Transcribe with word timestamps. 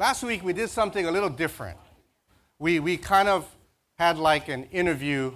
last 0.00 0.22
week 0.22 0.42
we 0.42 0.54
did 0.54 0.70
something 0.70 1.04
a 1.04 1.10
little 1.10 1.28
different. 1.28 1.78
We, 2.58 2.80
we 2.80 2.96
kind 2.96 3.28
of 3.28 3.46
had 3.98 4.16
like 4.18 4.48
an 4.48 4.64
interview, 4.72 5.32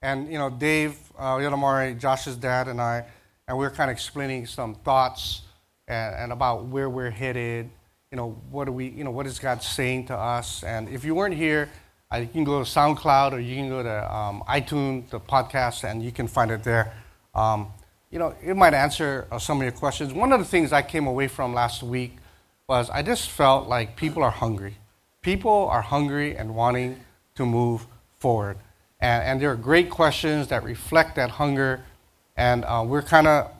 and 0.00 0.32
you 0.32 0.38
know, 0.38 0.48
Dave 0.48 0.98
uh, 1.18 1.36
Yodomari, 1.36 1.98
Josh's 1.98 2.36
dad, 2.36 2.68
and 2.68 2.80
I, 2.80 3.04
and 3.46 3.58
we 3.58 3.64
were 3.64 3.70
kind 3.70 3.90
of 3.90 3.94
explaining 3.94 4.46
some 4.46 4.76
thoughts 4.76 5.42
and, 5.86 6.14
and 6.14 6.32
about 6.32 6.64
where 6.64 6.88
we're 6.88 7.10
headed. 7.10 7.68
You 8.10 8.16
know, 8.16 8.30
what 8.50 8.66
are 8.66 8.72
we? 8.72 8.88
You 8.88 9.04
know, 9.04 9.10
what 9.10 9.26
is 9.26 9.38
God 9.38 9.62
saying 9.62 10.06
to 10.06 10.16
us? 10.16 10.64
And 10.64 10.88
if 10.88 11.04
you 11.04 11.14
weren't 11.14 11.34
here, 11.34 11.68
I, 12.10 12.20
you 12.20 12.28
can 12.28 12.44
go 12.44 12.64
to 12.64 12.70
SoundCloud 12.70 13.32
or 13.32 13.40
you 13.40 13.56
can 13.56 13.68
go 13.68 13.82
to 13.82 14.14
um, 14.14 14.42
iTunes, 14.48 15.10
the 15.10 15.20
podcast, 15.20 15.84
and 15.84 16.02
you 16.02 16.12
can 16.12 16.28
find 16.28 16.50
it 16.50 16.64
there. 16.64 16.94
Um, 17.34 17.68
you 18.10 18.18
know, 18.18 18.34
it 18.42 18.56
might 18.56 18.72
answer 18.72 19.26
uh, 19.30 19.38
some 19.38 19.58
of 19.58 19.64
your 19.64 19.72
questions. 19.72 20.14
One 20.14 20.32
of 20.32 20.38
the 20.38 20.46
things 20.46 20.72
I 20.72 20.80
came 20.80 21.06
away 21.06 21.28
from 21.28 21.52
last 21.52 21.82
week 21.82 22.16
was 22.68 22.90
I 22.90 23.02
just 23.02 23.30
felt 23.30 23.68
like 23.68 23.96
people 23.96 24.22
are 24.22 24.30
hungry. 24.30 24.76
People 25.22 25.68
are 25.68 25.82
hungry 25.82 26.36
and 26.36 26.54
wanting 26.54 27.00
to 27.36 27.46
move 27.46 27.86
forward. 28.18 28.58
And, 29.00 29.22
and 29.22 29.40
there 29.40 29.50
are 29.50 29.56
great 29.56 29.90
questions 29.90 30.48
that 30.48 30.64
reflect 30.64 31.16
that 31.16 31.30
hunger. 31.30 31.84
And 32.36 32.64
uh, 32.64 32.84
we're 32.86 33.02
kind 33.02 33.26
of 33.26 33.50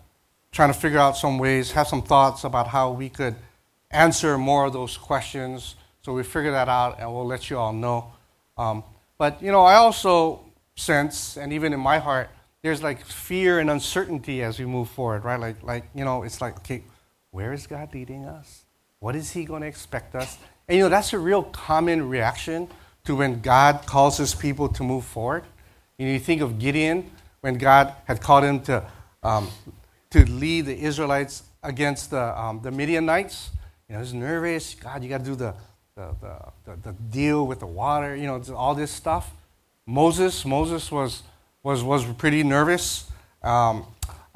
trying 0.53 0.73
to 0.73 0.79
figure 0.79 0.99
out 0.99 1.17
some 1.17 1.39
ways, 1.39 1.73
have 1.73 1.87
some 1.87 2.03
thoughts 2.03 2.45
about 2.45 2.69
how 2.69 2.91
we 2.91 3.09
could 3.09 3.37
answer 3.91 4.39
more 4.39 4.67
of 4.67 4.73
those 4.73 4.97
questions. 4.97 5.77
So 6.03 6.13
we 6.13 6.23
figure 6.23 6.53
that 6.53 6.69
out 6.69 6.99
and 7.01 7.13
we'll 7.13 7.27
let 7.27 7.51
you 7.51 7.59
all 7.59 7.73
know. 7.73 8.13
Um, 8.57 8.83
but, 9.19 9.43
you 9.43 9.53
know, 9.53 9.63
I 9.63 9.75
also 9.75 10.41
sense, 10.77 11.37
and 11.37 11.53
even 11.53 11.73
in 11.73 11.81
my 11.81 11.99
heart, 11.99 12.31
there's 12.63 12.83
like 12.83 13.05
fear 13.05 13.61
and 13.61 13.71
uncertainty 13.71 14.43
as 14.43 14.59
we 14.59 14.67
move 14.67 14.89
forward, 14.91 15.25
right? 15.25 15.39
Like, 15.39 15.63
like 15.63 15.85
you 15.95 16.05
know, 16.05 16.23
it's 16.23 16.41
like, 16.41 16.57
okay, 16.59 16.83
where 17.31 17.53
is 17.53 17.67
God 17.67 17.95
leading 17.95 18.25
us? 18.25 18.66
What 19.01 19.17
is 19.17 19.33
He 19.33 19.45
going 19.45 19.63
to 19.63 19.69
expect 19.69 20.15
us? 20.15 20.39
And, 20.69 20.77
you 20.77 20.85
know, 20.85 20.89
that's 20.89 21.13
a 21.13 21.19
real 21.19 21.43
common 21.43 22.09
reaction 22.09 22.69
to 23.05 23.17
when 23.17 23.41
God 23.41 23.87
calls 23.87 24.17
His 24.17 24.35
people 24.35 24.69
to 24.71 24.83
move 24.83 25.05
forward. 25.05 25.45
You, 25.99 26.07
know, 26.07 26.13
you 26.13 26.19
think 26.19 26.43
of 26.43 26.59
Gideon 26.59 27.11
when 27.41 27.59
God 27.59 27.95
had 28.07 28.21
called 28.21 28.45
him 28.45 28.61
to, 28.63 28.85
um, 29.23 29.49
to 30.11 30.29
lead 30.31 30.67
the 30.67 30.79
Israelites 30.79 31.45
against 31.63 32.11
the, 32.11 32.39
um, 32.39 32.61
the 32.63 32.71
Midianites. 32.71 33.51
You 33.89 33.95
know, 33.95 34.01
he's 34.01 34.13
nervous. 34.13 34.75
God, 34.75 35.03
you 35.03 35.09
got 35.09 35.19
to 35.19 35.25
do 35.25 35.35
the, 35.37 35.55
the, 35.95 36.15
the, 36.65 36.77
the, 36.83 36.93
deal 36.93 37.47
with 37.47 37.61
the 37.61 37.67
water, 37.67 38.17
you 38.17 38.27
know, 38.27 38.43
all 38.55 38.75
this 38.75 38.91
stuff. 38.91 39.31
Moses, 39.87 40.45
Moses 40.45 40.91
was, 40.91 41.23
was, 41.63 41.85
was 41.85 42.05
pretty 42.15 42.43
nervous 42.43 43.09
um, 43.43 43.87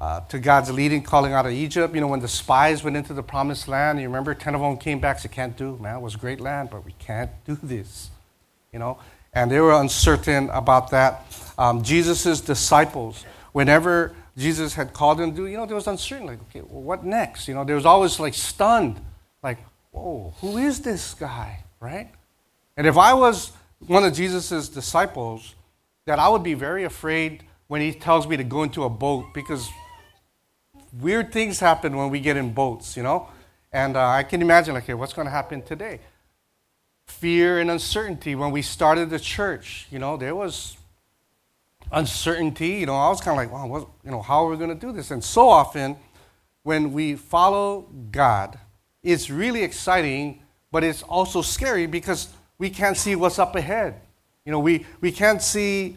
uh, 0.00 0.20
to 0.20 0.38
God's 0.38 0.72
leading, 0.72 1.02
calling 1.02 1.34
out 1.34 1.44
of 1.44 1.52
Egypt. 1.52 1.94
You 1.94 2.00
know, 2.00 2.06
when 2.06 2.20
the 2.20 2.28
spies 2.28 2.82
went 2.82 2.96
into 2.96 3.12
the 3.12 3.22
promised 3.22 3.68
land, 3.68 4.00
you 4.00 4.06
remember 4.06 4.34
10 4.34 4.54
of 4.54 4.60
them 4.62 4.78
came 4.78 4.98
back, 4.98 5.18
said, 5.18 5.30
can't 5.30 5.56
do, 5.56 5.76
man, 5.78 5.96
it 5.96 6.00
was 6.00 6.16
great 6.16 6.40
land, 6.40 6.70
but 6.70 6.84
we 6.84 6.94
can't 6.98 7.30
do 7.44 7.58
this, 7.62 8.10
you 8.72 8.78
know. 8.78 8.98
And 9.34 9.50
they 9.50 9.60
were 9.60 9.72
uncertain 9.72 10.48
about 10.50 10.90
that. 10.90 11.24
Um, 11.58 11.82
Jesus' 11.82 12.40
disciples, 12.40 13.24
whenever 13.52 14.14
Jesus 14.36 14.74
had 14.74 14.94
called 14.94 15.18
them 15.18 15.32
to 15.32 15.36
do, 15.36 15.46
you 15.46 15.56
know, 15.56 15.66
there 15.66 15.76
was 15.76 15.86
uncertainty. 15.86 16.30
Like, 16.30 16.40
okay, 16.48 16.62
well, 16.62 16.82
what 16.82 17.04
next? 17.04 17.46
You 17.46 17.54
know, 17.54 17.64
there 17.64 17.76
was 17.76 17.86
always 17.86 18.18
like 18.18 18.34
stunned, 18.34 19.00
like, 19.42 19.58
whoa, 19.90 20.32
who 20.40 20.56
is 20.56 20.80
this 20.80 21.12
guy, 21.12 21.64
right? 21.78 22.10
And 22.76 22.86
if 22.86 22.96
I 22.96 23.12
was 23.12 23.52
one 23.86 24.04
of 24.04 24.14
Jesus' 24.14 24.68
disciples, 24.70 25.54
that 26.06 26.18
I 26.18 26.28
would 26.28 26.42
be 26.42 26.54
very 26.54 26.84
afraid 26.84 27.44
when 27.68 27.82
he 27.82 27.92
tells 27.92 28.26
me 28.26 28.36
to 28.36 28.44
go 28.44 28.62
into 28.62 28.84
a 28.84 28.90
boat 28.90 29.26
because 29.34 29.68
weird 30.92 31.32
things 31.32 31.60
happen 31.60 31.96
when 31.96 32.10
we 32.10 32.20
get 32.20 32.36
in 32.36 32.52
boats, 32.52 32.96
you 32.96 33.02
know? 33.02 33.28
And 33.72 33.96
uh, 33.96 34.06
I 34.08 34.22
can 34.22 34.42
imagine, 34.42 34.74
like, 34.74 34.84
okay, 34.84 34.94
what's 34.94 35.12
going 35.12 35.26
to 35.26 35.30
happen 35.30 35.62
today? 35.62 36.00
Fear 37.06 37.60
and 37.60 37.70
uncertainty. 37.70 38.34
When 38.34 38.50
we 38.50 38.62
started 38.62 39.10
the 39.10 39.20
church, 39.20 39.86
you 39.90 39.98
know, 39.98 40.16
there 40.16 40.34
was 40.34 40.76
uncertainty. 41.92 42.68
You 42.68 42.86
know, 42.86 42.96
I 42.96 43.08
was 43.08 43.20
kind 43.20 43.38
of 43.38 43.44
like, 43.44 43.52
wow, 43.52 43.66
what, 43.66 43.88
you 44.04 44.10
know, 44.10 44.22
how 44.22 44.46
are 44.46 44.50
we 44.50 44.56
going 44.56 44.70
to 44.70 44.86
do 44.86 44.92
this? 44.92 45.10
And 45.10 45.22
so 45.22 45.48
often, 45.48 45.96
when 46.62 46.92
we 46.92 47.14
follow 47.14 47.86
God, 48.10 48.58
it's 49.02 49.30
really 49.30 49.62
exciting, 49.62 50.42
but 50.70 50.84
it's 50.84 51.02
also 51.02 51.40
scary 51.42 51.86
because 51.86 52.28
we 52.58 52.68
can't 52.68 52.96
see 52.96 53.16
what's 53.16 53.38
up 53.38 53.56
ahead. 53.56 54.00
You 54.44 54.52
know, 54.52 54.60
we, 54.60 54.84
we 55.00 55.10
can't 55.10 55.40
see 55.40 55.96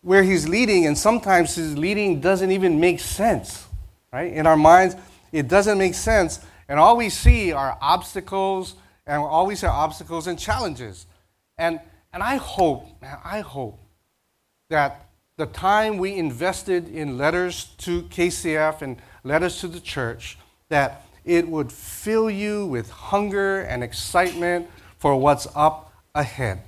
where 0.00 0.22
he's 0.22 0.48
leading, 0.48 0.86
and 0.86 0.96
sometimes 0.96 1.54
his 1.54 1.76
leading 1.76 2.20
doesn't 2.20 2.50
even 2.50 2.80
make 2.80 2.98
sense, 2.98 3.67
right? 4.12 4.32
In 4.32 4.46
our 4.46 4.56
minds, 4.56 4.96
it 5.32 5.48
doesn't 5.48 5.78
make 5.78 5.94
sense, 5.94 6.40
and 6.68 6.78
all 6.78 6.96
we 6.96 7.08
see 7.08 7.52
are 7.52 7.76
obstacles, 7.80 8.74
and 9.06 9.20
all 9.22 9.46
we 9.46 9.54
see 9.54 9.66
are 9.66 9.72
obstacles 9.72 10.26
and 10.26 10.38
challenges. 10.38 11.06
And, 11.56 11.80
and 12.12 12.22
I 12.22 12.36
hope, 12.36 12.86
man, 13.00 13.18
I 13.24 13.40
hope 13.40 13.78
that 14.70 15.08
the 15.36 15.46
time 15.46 15.98
we 15.98 16.14
invested 16.14 16.88
in 16.88 17.16
letters 17.16 17.66
to 17.78 18.02
KCF 18.02 18.82
and 18.82 18.96
letters 19.24 19.60
to 19.60 19.68
the 19.68 19.80
church, 19.80 20.36
that 20.68 21.06
it 21.24 21.46
would 21.48 21.70
fill 21.70 22.28
you 22.30 22.66
with 22.66 22.90
hunger 22.90 23.60
and 23.60 23.84
excitement 23.84 24.68
for 24.98 25.16
what's 25.16 25.46
up 25.54 25.92
ahead. 26.14 26.60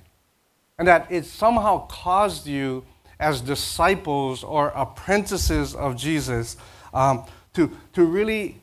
And 0.78 0.86
that 0.86 1.10
it 1.10 1.24
somehow 1.26 1.86
caused 1.88 2.46
you, 2.46 2.84
as 3.18 3.42
disciples 3.42 4.42
or 4.42 4.68
apprentices 4.68 5.74
of 5.74 5.94
Jesus, 5.94 6.56
um, 6.92 7.24
to, 7.54 7.70
to 7.92 8.04
really 8.04 8.60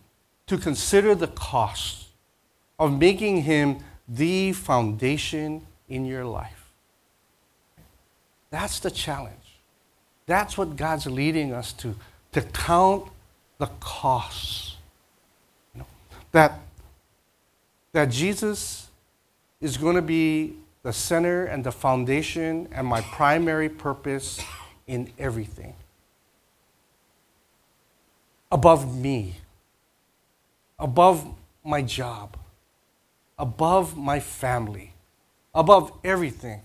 to 0.48 0.58
consider 0.58 1.14
the 1.16 1.28
cost 1.28 2.08
of 2.80 2.98
making 2.98 3.44
him 3.44 3.80
the 4.08 4.54
foundation 4.54 5.66
in 5.90 6.06
your 6.06 6.26
life. 6.26 6.72
That's 8.50 8.80
the 8.80 8.92
challenge. 8.92 9.34
That's 10.26 10.58
what 10.58 10.76
God's 10.76 11.06
leading 11.06 11.54
us 11.54 11.74
to, 11.74 11.96
to 12.34 12.42
count 12.42 13.10
the 13.58 13.68
costs 13.80 14.78
that, 16.32 16.60
that 17.94 18.10
Jesus 18.12 18.90
is 19.60 19.78
going 19.78 19.96
to 19.96 20.02
be 20.02 20.54
the 20.84 20.94
center 20.94 21.46
and 21.46 21.64
the 21.64 21.72
foundation 21.72 22.68
and 22.72 22.86
my 22.86 23.02
primary 23.02 23.70
purpose 23.70 24.40
in 24.86 25.12
everything. 25.18 25.74
Above 28.52 28.96
me, 28.96 29.36
above 30.80 31.28
my 31.64 31.82
job, 31.82 32.38
above 33.38 33.98
my 33.98 34.20
family, 34.20 34.94
above 35.54 35.92
everything. 36.04 36.62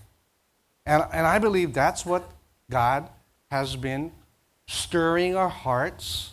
And, 0.85 1.03
and 1.11 1.27
I 1.27 1.39
believe 1.39 1.73
that's 1.73 2.05
what 2.05 2.29
God 2.69 3.09
has 3.51 3.75
been 3.75 4.11
stirring 4.67 5.35
our 5.35 5.49
hearts 5.49 6.31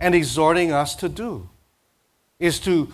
and 0.00 0.14
exhorting 0.14 0.72
us 0.72 0.94
to 0.96 1.08
do 1.08 1.48
is 2.38 2.60
to, 2.60 2.92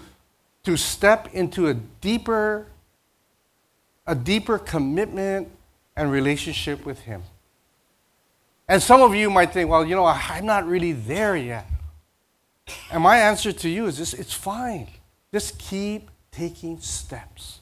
to 0.63 0.77
step 0.77 1.29
into 1.35 1.67
a 1.67 1.75
deeper, 1.75 2.67
a 4.07 4.15
deeper 4.15 4.59
commitment 4.59 5.49
and 5.97 6.11
relationship 6.11 6.87
with 6.87 7.01
Him. 7.01 7.23
And 8.69 8.83
some 8.83 9.03
of 9.03 9.15
you 9.15 9.31
might 9.31 9.53
think, 9.53 9.69
well, 9.69 9.85
you 9.85 9.95
know, 9.95 10.07
I'm 10.07 10.47
not 10.47 10.67
really 10.67 10.93
there 10.93 11.37
yet. 11.37 11.67
And 12.91 13.03
my 13.03 13.19
answer 13.19 13.53
to 13.53 13.69
you 13.69 13.87
is 13.87 14.15
it's 14.15 14.33
fine. 14.33 14.89
Just 15.33 15.59
keep 15.59 16.11
taking 16.31 16.79
steps. 16.81 17.61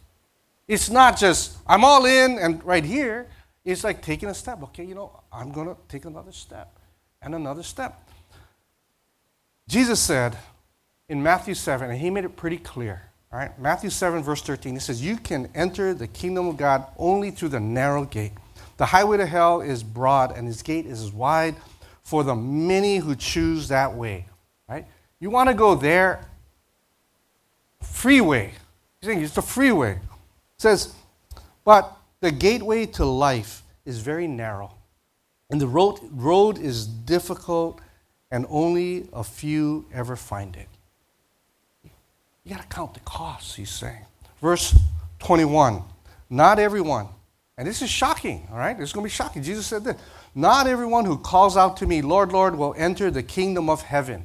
It's 0.68 0.90
not 0.90 1.18
just, 1.18 1.58
I'm 1.66 1.84
all 1.84 2.04
in 2.06 2.38
and 2.38 2.62
right 2.64 2.84
here. 2.84 3.28
It's 3.64 3.82
like 3.82 4.02
taking 4.02 4.28
a 4.28 4.34
step. 4.34 4.62
Okay, 4.64 4.84
you 4.84 4.94
know, 4.94 5.20
I'm 5.32 5.52
going 5.52 5.66
to 5.68 5.76
take 5.88 6.04
another 6.04 6.32
step 6.32 6.78
and 7.20 7.34
another 7.34 7.62
step. 7.62 8.08
Jesus 9.68 10.00
said, 10.00 10.36
in 11.10 11.22
Matthew 11.22 11.54
7, 11.54 11.90
and 11.90 11.98
he 11.98 12.08
made 12.08 12.24
it 12.24 12.36
pretty 12.36 12.56
clear. 12.56 13.02
All 13.32 13.38
right, 13.38 13.56
Matthew 13.60 13.90
7, 13.90 14.22
verse 14.22 14.42
13, 14.42 14.74
he 14.74 14.80
says, 14.80 15.04
You 15.04 15.16
can 15.16 15.48
enter 15.54 15.92
the 15.92 16.06
kingdom 16.06 16.46
of 16.46 16.56
God 16.56 16.86
only 16.96 17.32
through 17.32 17.50
the 17.50 17.60
narrow 17.60 18.04
gate. 18.04 18.32
The 18.80 18.86
highway 18.86 19.18
to 19.18 19.26
hell 19.26 19.60
is 19.60 19.82
broad, 19.82 20.34
and 20.34 20.46
his 20.46 20.62
gate 20.62 20.86
is 20.86 21.12
wide 21.12 21.54
for 22.02 22.24
the 22.24 22.34
many 22.34 22.96
who 22.96 23.14
choose 23.14 23.68
that 23.68 23.94
way. 23.94 24.24
Right? 24.70 24.86
You 25.18 25.28
want 25.28 25.50
to 25.50 25.54
go 25.54 25.74
there? 25.74 26.24
Freeway. 27.82 28.54
He's 28.98 29.10
saying 29.10 29.20
it's 29.20 29.34
the 29.34 29.42
freeway. 29.42 29.96
It 29.96 30.00
says, 30.56 30.94
But 31.62 31.94
the 32.20 32.30
gateway 32.30 32.86
to 32.86 33.04
life 33.04 33.62
is 33.84 33.98
very 33.98 34.26
narrow, 34.26 34.72
and 35.50 35.60
the 35.60 35.66
road, 35.66 35.98
road 36.10 36.56
is 36.56 36.86
difficult, 36.86 37.82
and 38.30 38.46
only 38.48 39.10
a 39.12 39.22
few 39.22 39.84
ever 39.92 40.16
find 40.16 40.56
it. 40.56 40.68
You 42.44 42.54
got 42.54 42.62
to 42.62 42.74
count 42.74 42.94
the 42.94 43.00
costs, 43.00 43.56
he's 43.56 43.68
saying. 43.68 44.06
Verse 44.40 44.74
21 45.18 45.82
Not 46.30 46.58
everyone, 46.58 47.08
and 47.58 47.68
this 47.68 47.82
is 47.82 47.90
shocking, 47.90 48.48
all 48.50 48.58
right? 48.58 48.78
Is 48.80 48.92
going 48.92 49.04
to 49.04 49.10
be 49.10 49.14
shocking. 49.14 49.42
Jesus 49.42 49.66
said 49.66 49.84
this 49.84 49.96
Not 50.34 50.66
everyone 50.66 51.04
who 51.04 51.18
calls 51.18 51.56
out 51.56 51.76
to 51.78 51.86
me, 51.86 52.02
Lord, 52.02 52.32
Lord, 52.32 52.56
will 52.56 52.74
enter 52.76 53.10
the 53.10 53.22
kingdom 53.22 53.68
of 53.68 53.82
heaven. 53.82 54.24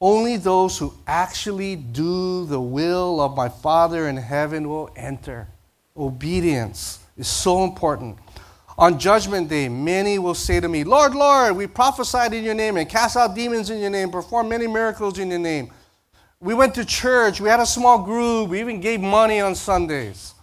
Only 0.00 0.36
those 0.36 0.78
who 0.78 0.94
actually 1.06 1.74
do 1.74 2.46
the 2.46 2.60
will 2.60 3.20
of 3.20 3.36
my 3.36 3.48
Father 3.48 4.08
in 4.08 4.16
heaven 4.16 4.68
will 4.68 4.90
enter. 4.94 5.48
Obedience 5.96 7.00
is 7.16 7.26
so 7.26 7.64
important. 7.64 8.16
On 8.78 8.96
judgment 8.96 9.48
day, 9.48 9.68
many 9.68 10.20
will 10.20 10.36
say 10.36 10.60
to 10.60 10.68
me, 10.68 10.84
Lord, 10.84 11.16
Lord, 11.16 11.56
we 11.56 11.66
prophesied 11.66 12.32
in 12.32 12.44
your 12.44 12.54
name 12.54 12.76
and 12.76 12.88
cast 12.88 13.16
out 13.16 13.34
demons 13.34 13.70
in 13.70 13.80
your 13.80 13.90
name, 13.90 14.12
performed 14.12 14.48
many 14.48 14.68
miracles 14.68 15.18
in 15.18 15.30
your 15.30 15.40
name. 15.40 15.72
We 16.38 16.54
went 16.54 16.76
to 16.76 16.84
church, 16.84 17.40
we 17.40 17.48
had 17.48 17.58
a 17.58 17.66
small 17.66 17.98
group, 18.04 18.50
we 18.50 18.60
even 18.60 18.80
gave 18.80 19.00
money 19.00 19.40
on 19.40 19.56
Sundays. 19.56 20.34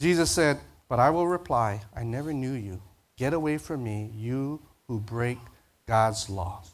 Jesus 0.00 0.30
said, 0.30 0.58
But 0.92 1.00
I 1.00 1.08
will 1.08 1.26
reply, 1.26 1.80
I 1.96 2.02
never 2.02 2.34
knew 2.34 2.52
you. 2.52 2.82
Get 3.16 3.32
away 3.32 3.56
from 3.56 3.82
me, 3.82 4.10
you 4.14 4.60
who 4.88 5.00
break 5.00 5.38
God's 5.86 6.28
laws. 6.28 6.70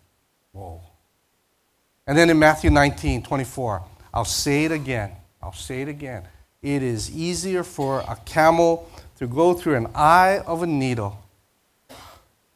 Whoa. 0.50 0.81
And 2.05 2.19
then 2.19 2.29
in 2.29 2.37
Matthew 2.37 2.69
19, 2.70 3.23
24, 3.23 3.81
I'll 4.12 4.25
say 4.25 4.65
it 4.65 4.73
again. 4.73 5.12
I'll 5.41 5.53
say 5.53 5.82
it 5.82 5.88
again. 5.88 6.25
It 6.62 6.82
is 6.82 7.17
easier 7.17 7.62
for 7.62 8.00
a 8.09 8.19
camel 8.25 8.91
to 9.19 9.29
go 9.29 9.55
through 9.55 9.76
an 9.76 9.87
eye 9.94 10.41
of 10.44 10.64
a 10.64 10.67
needle 10.67 11.17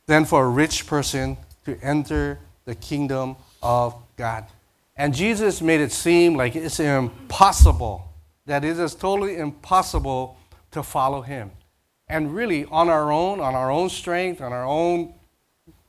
than 0.07 0.25
for 0.25 0.45
a 0.45 0.49
rich 0.49 0.89
person 0.89 1.37
to 1.65 1.79
enter 1.81 2.41
the 2.65 2.75
kingdom 2.75 3.37
of 3.63 3.95
God. 4.17 4.47
And 4.97 5.15
Jesus 5.15 5.63
made 5.63 5.81
it 5.81 5.93
seem 5.93 6.35
like 6.35 6.57
it's 6.57 6.81
impossible, 6.81 8.13
that 8.47 8.65
it 8.65 8.81
is 8.81 8.97
totally 8.97 9.37
impossible 9.37 10.39
to 10.73 10.83
follow 10.83 11.23
him. 11.23 11.51
And 12.09 12.35
really, 12.35 12.67
on 12.67 12.89
our 12.89 13.11
own, 13.11 13.41
on 13.41 13.55
our 13.55 13.71
own 13.71 13.89
strength, 13.89 14.41
on 14.41 14.53
our 14.53 14.65
own 14.65 15.15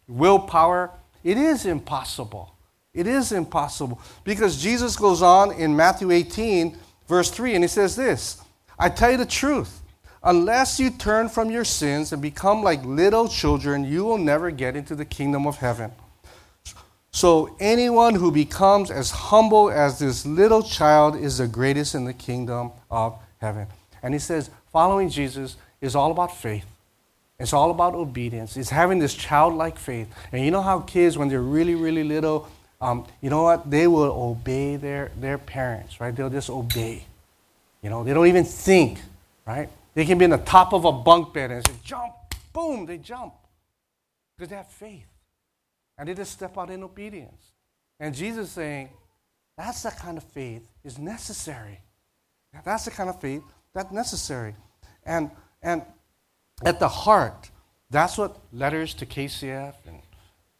willpower, 0.07 0.91
it 1.23 1.37
is 1.37 1.65
impossible. 1.65 2.55
It 2.93 3.07
is 3.07 3.31
impossible. 3.31 3.99
Because 4.23 4.61
Jesus 4.61 4.95
goes 4.95 5.21
on 5.21 5.51
in 5.51 5.75
Matthew 5.75 6.11
18, 6.11 6.77
verse 7.07 7.29
3, 7.31 7.55
and 7.55 7.63
he 7.63 7.67
says 7.67 7.95
this 7.95 8.41
I 8.77 8.89
tell 8.89 9.11
you 9.11 9.17
the 9.17 9.25
truth. 9.25 9.81
Unless 10.25 10.79
you 10.79 10.89
turn 10.89 11.27
from 11.27 11.51
your 11.51 11.65
sins 11.65 12.13
and 12.13 12.21
become 12.21 12.63
like 12.63 12.85
little 12.85 13.27
children, 13.27 13.83
you 13.83 14.05
will 14.05 14.17
never 14.17 14.51
get 14.51 14.77
into 14.77 14.95
the 14.95 15.03
kingdom 15.03 15.45
of 15.45 15.57
heaven. 15.57 15.91
So, 17.11 17.55
anyone 17.59 18.15
who 18.15 18.31
becomes 18.31 18.89
as 18.89 19.11
humble 19.11 19.69
as 19.69 19.99
this 19.99 20.25
little 20.25 20.63
child 20.63 21.15
is 21.15 21.37
the 21.39 21.47
greatest 21.47 21.93
in 21.93 22.05
the 22.05 22.13
kingdom 22.13 22.71
of 22.89 23.19
heaven. 23.39 23.67
And 24.01 24.13
he 24.13 24.19
says, 24.19 24.49
following 24.73 25.07
Jesus 25.07 25.55
is 25.79 25.95
all 25.95 26.11
about 26.11 26.35
faith. 26.35 26.65
It's 27.39 27.53
all 27.53 27.71
about 27.71 27.93
obedience. 27.93 28.57
It's 28.57 28.69
having 28.69 28.99
this 28.99 29.13
childlike 29.13 29.77
faith. 29.77 30.13
And 30.31 30.43
you 30.43 30.51
know 30.51 30.61
how 30.61 30.81
kids, 30.81 31.17
when 31.17 31.29
they're 31.29 31.41
really, 31.41 31.75
really 31.75 32.03
little, 32.03 32.49
um, 32.81 33.05
you 33.21 33.29
know 33.29 33.43
what? 33.43 33.69
They 33.69 33.87
will 33.87 34.11
obey 34.11 34.75
their, 34.75 35.11
their 35.19 35.37
parents, 35.37 36.01
right? 36.01 36.15
They'll 36.15 36.29
just 36.29 36.49
obey. 36.49 37.05
You 37.81 37.89
know, 37.89 38.03
they 38.03 38.13
don't 38.13 38.27
even 38.27 38.45
think, 38.45 38.99
right? 39.45 39.69
They 39.93 40.05
can 40.05 40.17
be 40.17 40.25
in 40.25 40.31
the 40.31 40.37
top 40.37 40.73
of 40.73 40.85
a 40.85 40.91
bunk 40.91 41.33
bed 41.33 41.51
and 41.51 41.65
say, 41.65 41.73
jump, 41.83 42.13
boom, 42.51 42.85
they 42.85 42.97
jump. 42.97 43.33
Because 44.35 44.49
they 44.49 44.55
have 44.55 44.69
faith. 44.69 45.07
And 45.97 46.09
they 46.09 46.13
just 46.13 46.31
step 46.31 46.57
out 46.57 46.69
in 46.71 46.83
obedience. 46.83 47.51
And 47.99 48.15
Jesus 48.15 48.51
saying, 48.51 48.89
that's 49.57 49.83
the 49.83 49.91
kind 49.91 50.17
of 50.17 50.23
faith 50.23 50.67
is 50.83 50.97
necessary. 50.97 51.79
That's 52.65 52.85
the 52.85 52.91
kind 52.91 53.09
of 53.09 53.19
faith 53.19 53.43
that's 53.73 53.91
necessary. 53.91 54.55
And, 55.05 55.31
and 55.61 55.81
at 56.63 56.79
the 56.79 56.87
heart, 56.87 57.49
that's 57.89 58.17
what 58.17 58.37
letters 58.51 58.93
to 58.95 59.05
KCF 59.05 59.75
and 59.87 59.99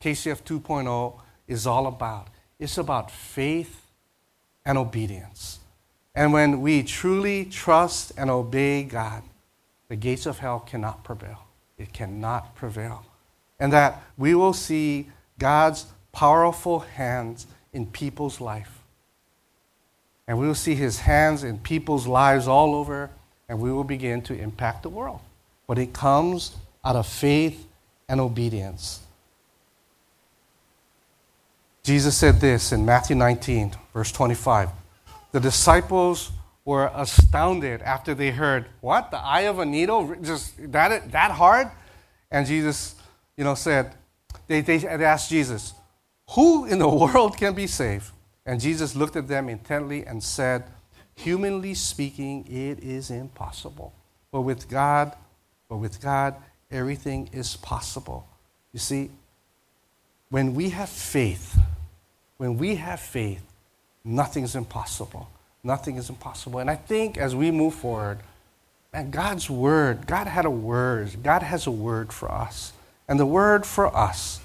KCF 0.02 0.44
2.0 0.44 1.20
is 1.48 1.66
all 1.66 1.88
about. 1.88 2.28
It's 2.60 2.78
about 2.78 3.10
faith 3.10 3.88
and 4.66 4.78
obedience. 4.78 5.60
And 6.16 6.32
when 6.32 6.62
we 6.62 6.84
truly 6.84 7.46
trust 7.46 8.12
and 8.18 8.30
obey 8.30 8.84
God, 8.84 9.24
the 9.88 9.96
gates 9.96 10.26
of 10.26 10.40
hell 10.40 10.60
cannot 10.60 11.04
prevail. 11.04 11.40
It 11.78 11.94
cannot 11.94 12.56
prevail. 12.56 13.06
And 13.60 13.74
that 13.74 14.02
we 14.18 14.36
will 14.36 14.54
see 14.54 15.10
God's 15.40 15.88
powerful 16.12 16.80
hands 16.80 17.48
in 17.72 17.88
people's 17.88 18.40
life. 18.40 18.83
And 20.28 20.40
we 20.40 20.48
will 20.48 20.56
see 20.56 20.76
his 20.76 21.00
hands 21.00 21.44
in 21.44 21.60
people's 21.60 22.08
lives 22.08 22.48
all 22.48 22.76
over, 22.76 23.10
and 23.50 23.60
we 23.60 23.72
will 23.72 23.84
begin 23.84 24.22
to 24.24 24.34
impact 24.34 24.84
the 24.84 24.90
world. 24.90 25.20
But 25.68 25.78
it 25.78 25.94
comes 25.94 26.56
out 26.84 26.96
of 26.96 27.08
faith 27.08 27.68
and 28.08 28.22
obedience. 28.22 29.02
Jesus 31.84 32.16
said 32.16 32.40
this 32.40 32.72
in 32.72 32.86
Matthew 32.86 33.16
19, 33.16 33.74
verse 33.94 34.12
25. 34.12 34.70
The 35.34 35.40
disciples 35.40 36.32
were 36.64 36.90
astounded 36.96 37.82
after 37.82 38.14
they 38.14 38.32
heard, 38.32 38.66
What? 38.80 39.12
The 39.12 39.18
eye 39.18 39.42
of 39.42 39.60
a 39.60 39.66
needle? 39.66 40.16
Just 40.22 40.54
that, 40.72 41.12
that 41.12 41.32
hard? 41.32 41.70
And 42.32 42.48
Jesus, 42.48 42.96
you 43.36 43.44
know, 43.44 43.56
said, 43.56 43.94
they, 44.48 44.62
they 44.62 44.88
asked 44.88 45.30
Jesus, 45.30 45.74
Who 46.32 46.66
in 46.66 46.80
the 46.80 46.88
world 47.04 47.36
can 47.36 47.54
be 47.54 47.68
saved? 47.68 48.13
And 48.46 48.60
Jesus 48.60 48.96
looked 48.96 49.16
at 49.16 49.28
them 49.28 49.50
intently 49.50 50.06
and 50.06 50.22
said, 50.24 50.66
Humanly 51.16 51.74
speaking, 51.74 52.46
it 52.48 52.84
is 52.84 53.12
impossible. 53.12 53.94
But 54.32 54.42
with 54.42 54.68
God, 54.70 55.16
but 55.70 55.78
with 55.78 56.02
God, 56.02 56.36
everything 56.72 57.30
is 57.32 57.56
possible. 57.56 58.28
You 58.74 58.80
see, 58.80 59.12
when 60.30 60.56
we 60.56 60.70
have 60.70 60.90
faith, 60.90 61.58
when 62.38 62.58
we 62.58 62.76
have 62.76 63.00
faith, 63.00 63.44
nothing 64.04 64.44
is 64.44 64.56
impossible. 64.56 65.30
Nothing 65.64 65.96
is 65.96 66.10
impossible. 66.10 66.60
And 66.60 66.70
I 66.70 66.76
think 66.76 67.18
as 67.18 67.36
we 67.36 67.52
move 67.52 67.76
forward, 67.76 68.20
man, 68.92 69.12
God's 69.12 69.50
word, 69.50 70.08
God 70.08 70.28
had 70.28 70.46
a 70.46 70.50
word. 70.50 71.24
God 71.24 71.44
has 71.44 71.68
a 71.68 71.72
word 71.72 72.12
for 72.12 72.30
us. 72.30 72.74
And 73.08 73.20
the 73.20 73.26
word 73.26 73.66
for 73.66 73.96
us 73.96 74.42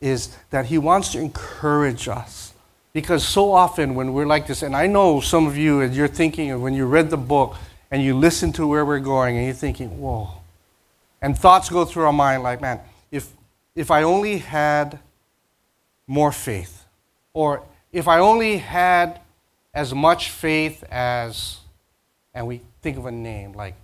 is 0.00 0.36
that 0.50 0.66
He 0.66 0.78
wants 0.78 1.12
to 1.12 1.20
encourage 1.20 2.08
us. 2.08 2.52
Because 2.96 3.28
so 3.28 3.52
often 3.52 3.94
when 3.94 4.14
we're 4.14 4.24
like 4.24 4.46
this, 4.46 4.62
and 4.62 4.74
I 4.74 4.86
know 4.86 5.20
some 5.20 5.46
of 5.46 5.54
you, 5.54 5.82
and 5.82 5.94
you're 5.94 6.08
thinking, 6.08 6.58
when 6.62 6.72
you 6.72 6.86
read 6.86 7.10
the 7.10 7.18
book 7.18 7.54
and 7.90 8.02
you 8.02 8.16
listen 8.16 8.54
to 8.54 8.66
where 8.66 8.86
we're 8.86 9.00
going, 9.00 9.36
and 9.36 9.44
you're 9.44 9.54
thinking, 9.54 10.00
whoa. 10.00 10.30
And 11.20 11.36
thoughts 11.36 11.68
go 11.68 11.84
through 11.84 12.04
our 12.04 12.12
mind 12.14 12.42
like, 12.42 12.62
man, 12.62 12.80
if, 13.10 13.28
if 13.74 13.90
I 13.90 14.02
only 14.02 14.38
had 14.38 14.98
more 16.06 16.32
faith, 16.32 16.86
or 17.34 17.62
if 17.92 18.08
I 18.08 18.18
only 18.18 18.56
had 18.56 19.20
as 19.74 19.92
much 19.92 20.30
faith 20.30 20.82
as, 20.90 21.58
and 22.32 22.46
we 22.46 22.62
think 22.80 22.96
of 22.96 23.04
a 23.04 23.12
name 23.12 23.52
like 23.52 23.74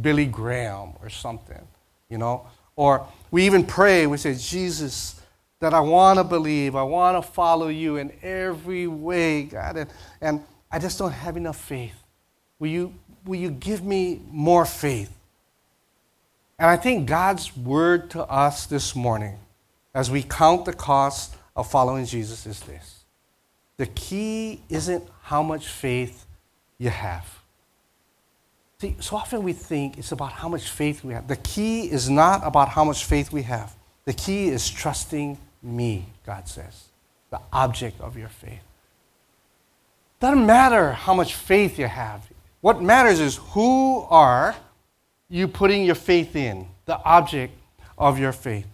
Billy 0.00 0.24
Graham 0.24 0.94
or 1.02 1.10
something, 1.10 1.60
you 2.08 2.16
know, 2.16 2.46
or 2.74 3.06
we 3.30 3.44
even 3.44 3.66
pray, 3.66 4.06
we 4.06 4.16
say, 4.16 4.34
Jesus, 4.34 5.20
that 5.62 5.72
I 5.72 5.78
want 5.78 6.18
to 6.18 6.24
believe, 6.24 6.74
I 6.74 6.82
want 6.82 7.16
to 7.16 7.30
follow 7.30 7.68
you 7.68 7.94
in 7.94 8.12
every 8.20 8.88
way, 8.88 9.44
God, 9.44 9.76
and, 9.76 9.90
and 10.20 10.42
I 10.72 10.80
just 10.80 10.98
don't 10.98 11.12
have 11.12 11.36
enough 11.36 11.56
faith. 11.56 11.94
Will 12.58 12.66
you, 12.66 12.94
will 13.24 13.38
you 13.38 13.52
give 13.52 13.84
me 13.84 14.20
more 14.28 14.66
faith? 14.66 15.16
And 16.58 16.68
I 16.68 16.76
think 16.76 17.06
God's 17.06 17.56
word 17.56 18.10
to 18.10 18.24
us 18.24 18.66
this 18.66 18.96
morning, 18.96 19.38
as 19.94 20.10
we 20.10 20.24
count 20.24 20.64
the 20.64 20.72
cost 20.72 21.36
of 21.54 21.70
following 21.70 22.06
Jesus, 22.06 22.44
is 22.44 22.58
this 22.58 23.04
the 23.76 23.86
key 23.86 24.62
isn't 24.68 25.04
how 25.22 25.44
much 25.44 25.68
faith 25.68 26.26
you 26.78 26.90
have. 26.90 27.38
See, 28.80 28.96
so 28.98 29.14
often 29.14 29.44
we 29.44 29.52
think 29.52 29.96
it's 29.96 30.10
about 30.10 30.32
how 30.32 30.48
much 30.48 30.68
faith 30.68 31.04
we 31.04 31.14
have. 31.14 31.28
The 31.28 31.36
key 31.36 31.88
is 31.88 32.10
not 32.10 32.40
about 32.44 32.68
how 32.68 32.82
much 32.82 33.04
faith 33.04 33.30
we 33.30 33.42
have. 33.42 33.72
The 34.06 34.12
key 34.12 34.48
is 34.48 34.68
trusting 34.68 35.38
me, 35.62 36.06
God 36.26 36.48
says, 36.48 36.88
the 37.30 37.40
object 37.52 38.00
of 38.00 38.16
your 38.16 38.28
faith. 38.28 38.62
Doesn't 40.20 40.46
matter 40.46 40.92
how 40.92 41.14
much 41.14 41.34
faith 41.34 41.78
you 41.78 41.86
have. 41.86 42.28
What 42.60 42.80
matters 42.80 43.18
is 43.18 43.36
who 43.50 44.06
are 44.08 44.54
you 45.28 45.48
putting 45.48 45.84
your 45.84 45.94
faith 45.94 46.36
in, 46.36 46.68
the 46.84 47.02
object 47.04 47.54
of 47.96 48.18
your 48.18 48.32
faith. 48.32 48.66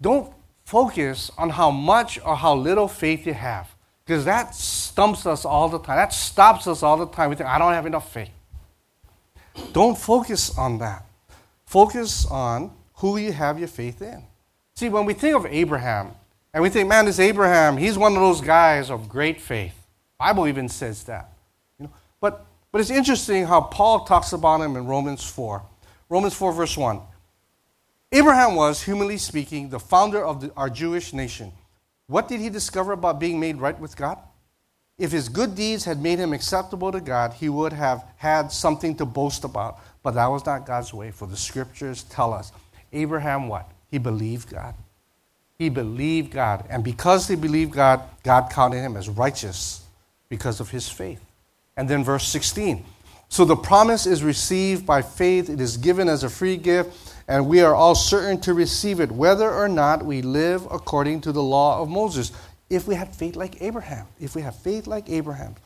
Don't 0.00 0.32
focus 0.64 1.30
on 1.38 1.50
how 1.50 1.70
much 1.70 2.20
or 2.24 2.36
how 2.36 2.54
little 2.54 2.88
faith 2.88 3.26
you 3.26 3.34
have. 3.34 3.74
Because 4.04 4.24
that 4.24 4.54
stumps 4.54 5.24
us 5.24 5.44
all 5.44 5.68
the 5.68 5.78
time. 5.78 5.96
That 5.96 6.12
stops 6.12 6.66
us 6.66 6.82
all 6.82 6.96
the 6.96 7.06
time. 7.06 7.30
We 7.30 7.36
think, 7.36 7.48
I 7.48 7.58
don't 7.58 7.72
have 7.72 7.86
enough 7.86 8.12
faith. 8.12 8.30
Don't 9.72 9.96
focus 9.96 10.56
on 10.58 10.78
that. 10.78 11.06
Focus 11.64 12.26
on 12.26 12.72
who 12.94 13.16
you 13.16 13.32
have 13.32 13.58
your 13.58 13.68
faith 13.68 14.02
in. 14.02 14.24
See, 14.74 14.88
when 14.88 15.04
we 15.04 15.14
think 15.14 15.36
of 15.36 15.46
Abraham, 15.46 16.12
and 16.52 16.62
we 16.62 16.68
think, 16.68 16.88
man, 16.88 17.04
this 17.04 17.20
Abraham, 17.20 17.76
he's 17.76 17.96
one 17.96 18.12
of 18.12 18.20
those 18.20 18.40
guys 18.40 18.90
of 18.90 19.08
great 19.08 19.40
faith. 19.40 19.74
Bible 20.18 20.48
even 20.48 20.68
says 20.68 21.04
that. 21.04 21.32
You 21.78 21.86
know? 21.86 21.92
but, 22.20 22.46
but 22.72 22.80
it's 22.80 22.90
interesting 22.90 23.46
how 23.46 23.60
Paul 23.60 24.04
talks 24.04 24.32
about 24.32 24.60
him 24.60 24.76
in 24.76 24.86
Romans 24.86 25.24
4. 25.24 25.62
Romans 26.08 26.34
4, 26.34 26.52
verse 26.52 26.76
1. 26.76 27.00
Abraham 28.12 28.56
was, 28.56 28.82
humanly 28.82 29.18
speaking, 29.18 29.68
the 29.68 29.78
founder 29.78 30.24
of 30.24 30.40
the, 30.40 30.52
our 30.56 30.68
Jewish 30.68 31.12
nation 31.12 31.52
What 32.08 32.26
did 32.26 32.40
he 32.40 32.50
discover 32.50 32.92
about 32.92 33.20
being 33.20 33.38
made 33.38 33.58
right 33.58 33.78
with 33.78 33.96
God? 33.96 34.18
If 34.98 35.12
his 35.12 35.28
good 35.28 35.54
deeds 35.54 35.84
had 35.84 36.02
made 36.02 36.18
him 36.18 36.32
acceptable 36.32 36.90
to 36.92 37.00
God, 37.00 37.32
he 37.32 37.48
would 37.48 37.72
have 37.72 38.04
had 38.16 38.50
something 38.50 38.96
to 38.96 39.06
boast 39.06 39.44
about. 39.44 39.78
But 40.02 40.12
that 40.12 40.26
was 40.26 40.44
not 40.44 40.66
God's 40.66 40.92
way, 40.92 41.12
for 41.12 41.26
the 41.26 41.36
scriptures 41.36 42.02
tell 42.02 42.34
us. 42.34 42.52
Abraham, 42.92 43.48
what? 43.48 43.70
He 43.90 43.98
believed 43.98 44.50
God. 44.50 44.74
He 45.60 45.68
believed 45.68 46.32
God. 46.32 46.64
And 46.70 46.82
because 46.82 47.28
he 47.28 47.36
believed 47.36 47.72
God, 47.72 48.00
God 48.24 48.48
counted 48.50 48.78
him 48.78 48.96
as 48.96 49.10
righteous 49.10 49.84
because 50.30 50.58
of 50.58 50.70
his 50.70 50.88
faith. 50.88 51.22
And 51.76 51.86
then 51.86 52.02
verse 52.02 52.26
16. 52.28 52.82
So 53.28 53.44
the 53.44 53.56
promise 53.56 54.06
is 54.06 54.24
received 54.24 54.86
by 54.86 55.02
faith, 55.02 55.50
it 55.50 55.60
is 55.60 55.76
given 55.76 56.08
as 56.08 56.24
a 56.24 56.30
free 56.30 56.56
gift, 56.56 57.14
and 57.28 57.46
we 57.46 57.60
are 57.60 57.74
all 57.74 57.94
certain 57.94 58.40
to 58.40 58.54
receive 58.54 59.00
it, 59.00 59.12
whether 59.12 59.52
or 59.52 59.68
not 59.68 60.02
we 60.02 60.22
live 60.22 60.66
according 60.70 61.20
to 61.20 61.30
the 61.30 61.42
law 61.42 61.82
of 61.82 61.90
Moses. 61.90 62.32
If 62.70 62.88
we 62.88 62.94
have 62.94 63.14
faith 63.14 63.36
like 63.36 63.60
Abraham, 63.60 64.06
if 64.18 64.34
we 64.34 64.40
have 64.40 64.56
faith 64.56 64.86
like 64.86 65.10
Abraham. 65.10 65.56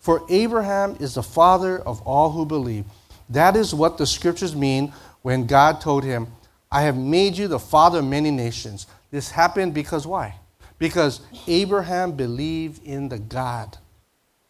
For 0.00 0.24
Abraham 0.30 0.96
is 0.98 1.12
the 1.12 1.22
father 1.22 1.78
of 1.78 2.00
all 2.06 2.30
who 2.30 2.46
believe. 2.46 2.86
That 3.28 3.54
is 3.54 3.74
what 3.74 3.98
the 3.98 4.06
scriptures 4.06 4.56
mean 4.56 4.94
when 5.20 5.46
God 5.46 5.82
told 5.82 6.04
him, 6.04 6.28
I 6.70 6.82
have 6.84 6.96
made 6.96 7.36
you 7.36 7.48
the 7.48 7.58
father 7.58 7.98
of 7.98 8.06
many 8.06 8.30
nations. 8.30 8.86
This 9.12 9.30
happened 9.30 9.74
because 9.74 10.08
why? 10.08 10.34
Because 10.80 11.20
Abraham 11.46 12.12
believed 12.12 12.84
in 12.84 13.08
the 13.08 13.20
God 13.20 13.78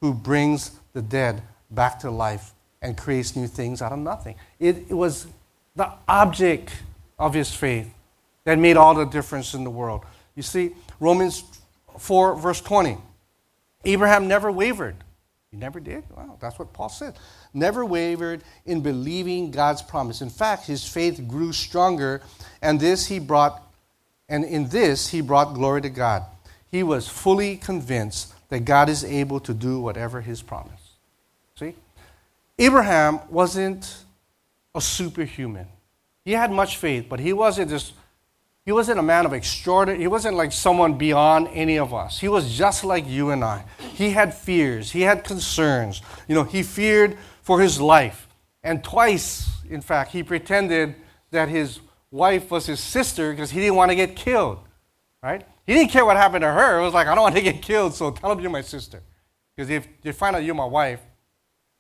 who 0.00 0.14
brings 0.14 0.71
the 0.95 1.02
dead 1.02 1.42
back 1.71 1.99
to 1.99 2.11
life 2.11 2.54
and 2.81 2.97
creates 2.97 3.37
new 3.37 3.47
things 3.47 3.83
out 3.83 3.92
of 3.92 3.99
nothing. 3.99 4.37
It, 4.59 4.87
it 4.88 4.95
was 4.95 5.26
the 5.76 5.92
object 6.09 6.73
of 7.19 7.35
his 7.35 7.54
faith 7.54 7.92
that 8.45 8.59
made 8.59 8.76
all 8.76 8.95
the 8.95 9.04
difference 9.04 9.52
in 9.52 9.64
the 9.64 9.71
world. 9.71 10.04
You 10.35 10.42
see, 10.42 10.73
Romans 10.99 11.45
4, 11.99 12.37
verse 12.37 12.61
20. 12.61 12.97
Abraham 13.85 14.28
never 14.28 14.50
wavered. 14.50 14.97
He 15.50 15.57
never 15.59 15.81
did? 15.81 16.04
Well, 16.16 16.38
that's 16.40 16.59
what 16.59 16.73
Paul 16.73 16.88
said. 16.88 17.14
Never 17.52 17.85
wavered 17.85 18.42
in 18.64 18.81
believing 18.81 19.50
God's 19.50 19.83
promise. 19.83 20.23
In 20.23 20.31
fact, 20.31 20.66
his 20.66 20.87
faith 20.87 21.23
grew 21.28 21.52
stronger, 21.52 22.23
and 22.62 22.81
this 22.81 23.07
he 23.07 23.19
brought, 23.19 23.62
and 24.32 24.46
in 24.46 24.70
this 24.70 25.08
he 25.08 25.20
brought 25.20 25.52
glory 25.52 25.82
to 25.82 25.90
God. 25.90 26.24
He 26.70 26.82
was 26.82 27.06
fully 27.06 27.56
convinced 27.58 28.32
that 28.48 28.64
God 28.64 28.88
is 28.88 29.04
able 29.04 29.40
to 29.40 29.52
do 29.52 29.78
whatever 29.78 30.22
his 30.22 30.40
promise. 30.40 30.96
See? 31.54 31.74
Abraham 32.58 33.20
wasn't 33.28 33.94
a 34.74 34.80
superhuman. 34.80 35.66
He 36.24 36.32
had 36.32 36.50
much 36.50 36.78
faith, 36.78 37.06
but 37.10 37.20
he 37.20 37.34
wasn't 37.34 37.70
just 37.70 37.92
he 38.64 38.72
wasn't 38.72 39.00
a 39.00 39.02
man 39.02 39.26
of 39.26 39.32
extraordinary, 39.32 40.00
he 40.00 40.06
wasn't 40.06 40.36
like 40.36 40.52
someone 40.52 40.94
beyond 40.94 41.48
any 41.52 41.78
of 41.78 41.92
us. 41.92 42.18
He 42.20 42.28
was 42.28 42.56
just 42.56 42.84
like 42.84 43.06
you 43.08 43.30
and 43.30 43.44
I. 43.44 43.64
He 43.94 44.10
had 44.10 44.32
fears, 44.32 44.92
he 44.92 45.02
had 45.02 45.24
concerns. 45.24 46.00
You 46.26 46.36
know, 46.36 46.44
he 46.44 46.62
feared 46.62 47.18
for 47.42 47.60
his 47.60 47.80
life. 47.80 48.28
And 48.62 48.82
twice, 48.82 49.50
in 49.68 49.82
fact, 49.82 50.12
he 50.12 50.22
pretended 50.22 50.94
that 51.32 51.48
his 51.48 51.80
wife 52.12 52.50
was 52.50 52.66
his 52.66 52.78
sister 52.78 53.33
because 53.33 53.50
he 53.50 53.59
didn't 53.59 53.75
want 53.75 53.90
to 53.90 53.97
get 53.97 54.14
killed. 54.14 54.59
Right? 55.23 55.45
He 55.66 55.75
didn't 55.75 55.90
care 55.90 56.04
what 56.04 56.16
happened 56.16 56.42
to 56.42 56.52
her. 56.52 56.78
It 56.78 56.83
was 56.83 56.95
like, 56.95 57.07
I 57.07 57.14
don't 57.14 57.23
want 57.23 57.35
to 57.37 57.42
get 57.42 57.62
killed, 57.62 57.95
so 57.95 58.11
tell 58.11 58.31
him 58.33 58.40
you're 58.40 58.50
my 58.50 58.61
sister. 58.61 59.02
Because 59.57 59.71
if 59.71 59.87
they 60.02 60.12
find 60.12 60.37
out 60.37 60.45
you're 60.45 60.54
my 60.54 60.64
wife, 60.64 61.00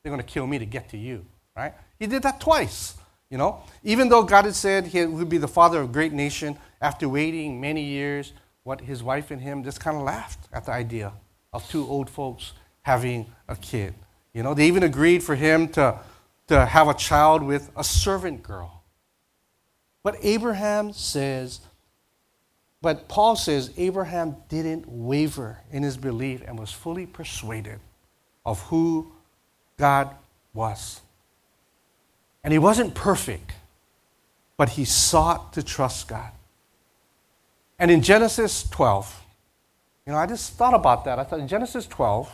they're 0.02 0.10
going 0.10 0.24
to 0.24 0.26
kill 0.26 0.46
me 0.46 0.58
to 0.58 0.66
get 0.66 0.88
to 0.90 0.98
you, 0.98 1.24
right? 1.56 1.74
He 1.98 2.06
did 2.06 2.22
that 2.22 2.40
twice, 2.40 2.94
you 3.30 3.38
know. 3.38 3.62
Even 3.82 4.08
though 4.08 4.22
God 4.22 4.44
had 4.44 4.54
said 4.54 4.86
he 4.86 5.04
would 5.04 5.28
be 5.28 5.38
the 5.38 5.48
father 5.48 5.80
of 5.80 5.90
a 5.90 5.92
great 5.92 6.12
nation, 6.12 6.56
after 6.80 7.08
waiting 7.08 7.60
many 7.60 7.82
years, 7.82 8.32
what 8.64 8.80
his 8.80 9.02
wife 9.02 9.30
and 9.30 9.40
him 9.40 9.64
just 9.64 9.80
kind 9.80 9.96
of 9.96 10.02
laughed 10.02 10.48
at 10.52 10.66
the 10.66 10.72
idea 10.72 11.12
of 11.52 11.68
two 11.68 11.86
old 11.88 12.08
folks 12.08 12.52
having 12.82 13.26
a 13.48 13.56
kid. 13.56 13.94
You 14.34 14.42
know, 14.42 14.54
they 14.54 14.66
even 14.66 14.82
agreed 14.82 15.22
for 15.22 15.34
him 15.34 15.68
to, 15.68 15.98
to 16.48 16.66
have 16.66 16.88
a 16.88 16.94
child 16.94 17.42
with 17.42 17.70
a 17.76 17.84
servant 17.84 18.42
girl. 18.42 18.81
But 20.02 20.16
Abraham 20.22 20.92
says, 20.92 21.60
but 22.80 23.08
Paul 23.08 23.36
says 23.36 23.70
Abraham 23.76 24.36
didn't 24.48 24.88
waver 24.88 25.60
in 25.70 25.84
his 25.84 25.96
belief 25.96 26.42
and 26.46 26.58
was 26.58 26.72
fully 26.72 27.06
persuaded 27.06 27.78
of 28.44 28.60
who 28.62 29.12
God 29.78 30.10
was. 30.52 31.00
And 32.42 32.52
he 32.52 32.58
wasn't 32.58 32.94
perfect, 32.94 33.52
but 34.56 34.70
he 34.70 34.84
sought 34.84 35.52
to 35.52 35.62
trust 35.62 36.08
God. 36.08 36.32
And 37.78 37.90
in 37.90 38.02
Genesis 38.02 38.68
12, 38.70 39.24
you 40.06 40.12
know, 40.12 40.18
I 40.18 40.26
just 40.26 40.54
thought 40.54 40.74
about 40.74 41.04
that. 41.04 41.20
I 41.20 41.24
thought 41.24 41.38
in 41.38 41.46
Genesis 41.46 41.86
12, 41.86 42.30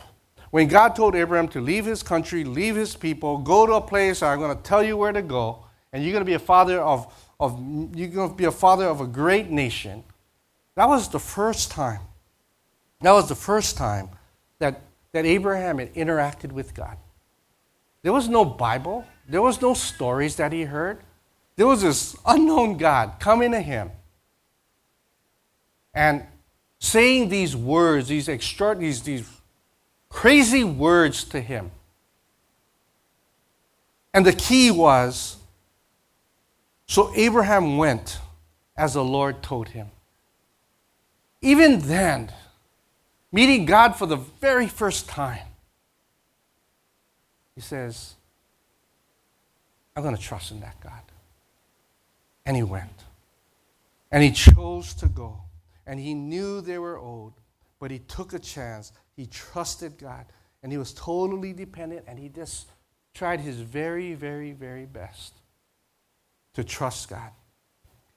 when 0.49 0.67
God 0.67 0.95
told 0.95 1.15
Abraham 1.15 1.47
to 1.49 1.61
leave 1.61 1.85
his 1.85 2.01
country, 2.01 2.43
leave 2.43 2.75
his 2.75 2.95
people, 2.95 3.37
go 3.37 3.67
to 3.67 3.73
a 3.73 3.81
place 3.81 4.23
I'm 4.23 4.39
going 4.39 4.55
to 4.55 4.63
tell 4.63 4.83
you 4.83 4.97
where 4.97 5.11
to 5.11 5.21
go, 5.21 5.65
and 5.93 6.03
you're 6.03 6.11
going 6.11 6.21
to 6.21 6.25
be 6.25 6.33
a 6.33 6.39
father 6.39 6.79
of, 6.81 7.13
of 7.39 7.59
you're 7.95 8.09
going 8.09 8.29
to 8.29 8.35
be 8.35 8.45
a 8.45 8.51
father 8.51 8.85
of 8.85 9.01
a 9.01 9.07
great 9.07 9.49
nation. 9.49 10.03
That 10.75 10.87
was 10.87 11.09
the 11.09 11.19
first 11.19 11.71
time. 11.71 12.01
That 13.01 13.11
was 13.11 13.29
the 13.29 13.35
first 13.35 13.77
time 13.77 14.09
that, 14.59 14.81
that 15.13 15.25
Abraham 15.25 15.79
had 15.79 15.93
interacted 15.93 16.51
with 16.51 16.73
God. 16.73 16.97
There 18.01 18.13
was 18.13 18.27
no 18.27 18.43
Bible. 18.43 19.05
There 19.27 19.41
was 19.41 19.61
no 19.61 19.73
stories 19.73 20.35
that 20.35 20.51
he 20.51 20.63
heard. 20.63 20.99
There 21.55 21.67
was 21.67 21.81
this 21.81 22.15
unknown 22.25 22.77
God 22.77 23.19
coming 23.19 23.51
to 23.51 23.61
him 23.61 23.91
and 25.93 26.23
saying 26.79 27.29
these 27.29 27.55
words, 27.55 28.07
these 28.07 28.29
extra, 28.29 28.75
these, 28.75 29.01
these 29.01 29.29
crazy 30.07 30.63
words 30.63 31.23
to 31.25 31.41
him. 31.41 31.71
And 34.13 34.25
the 34.25 34.33
key 34.33 34.71
was 34.71 35.38
so 36.89 37.11
Abraham 37.15 37.77
went 37.77 38.17
as 38.75 38.95
the 38.95 39.03
Lord 39.03 39.43
told 39.43 39.69
him. 39.69 39.91
Even 41.39 41.81
then, 41.81 42.33
meeting 43.31 43.67
God 43.67 43.95
for 43.95 44.07
the 44.07 44.15
very 44.15 44.65
first 44.65 45.07
time, 45.07 45.45
he 47.53 47.61
says, 47.61 48.15
I'm 49.95 50.01
going 50.01 50.15
to 50.15 50.21
trust 50.21 50.49
in 50.49 50.61
that 50.61 50.81
God. 50.81 51.03
And 52.43 52.57
he 52.57 52.63
went. 52.63 53.03
And 54.11 54.23
he 54.23 54.31
chose 54.31 54.95
to 54.95 55.07
go. 55.07 55.41
And 55.85 55.99
he 55.99 56.15
knew 56.15 56.59
they 56.59 56.79
were 56.79 56.97
old, 56.97 57.33
but 57.79 57.91
he 57.91 57.99
took 57.99 58.33
a 58.33 58.39
chance. 58.39 58.93
He 59.15 59.27
trusted 59.27 59.99
God. 59.99 60.25
And 60.63 60.71
he 60.71 60.79
was 60.79 60.91
totally 60.95 61.53
dependent. 61.53 62.05
And 62.07 62.17
he 62.17 62.29
just 62.29 62.67
tried 63.13 63.41
his 63.41 63.57
very, 63.57 64.15
very, 64.15 64.53
very 64.53 64.87
best 64.87 65.38
to 66.59 66.63
trust 66.65 67.07
God. 67.09 67.31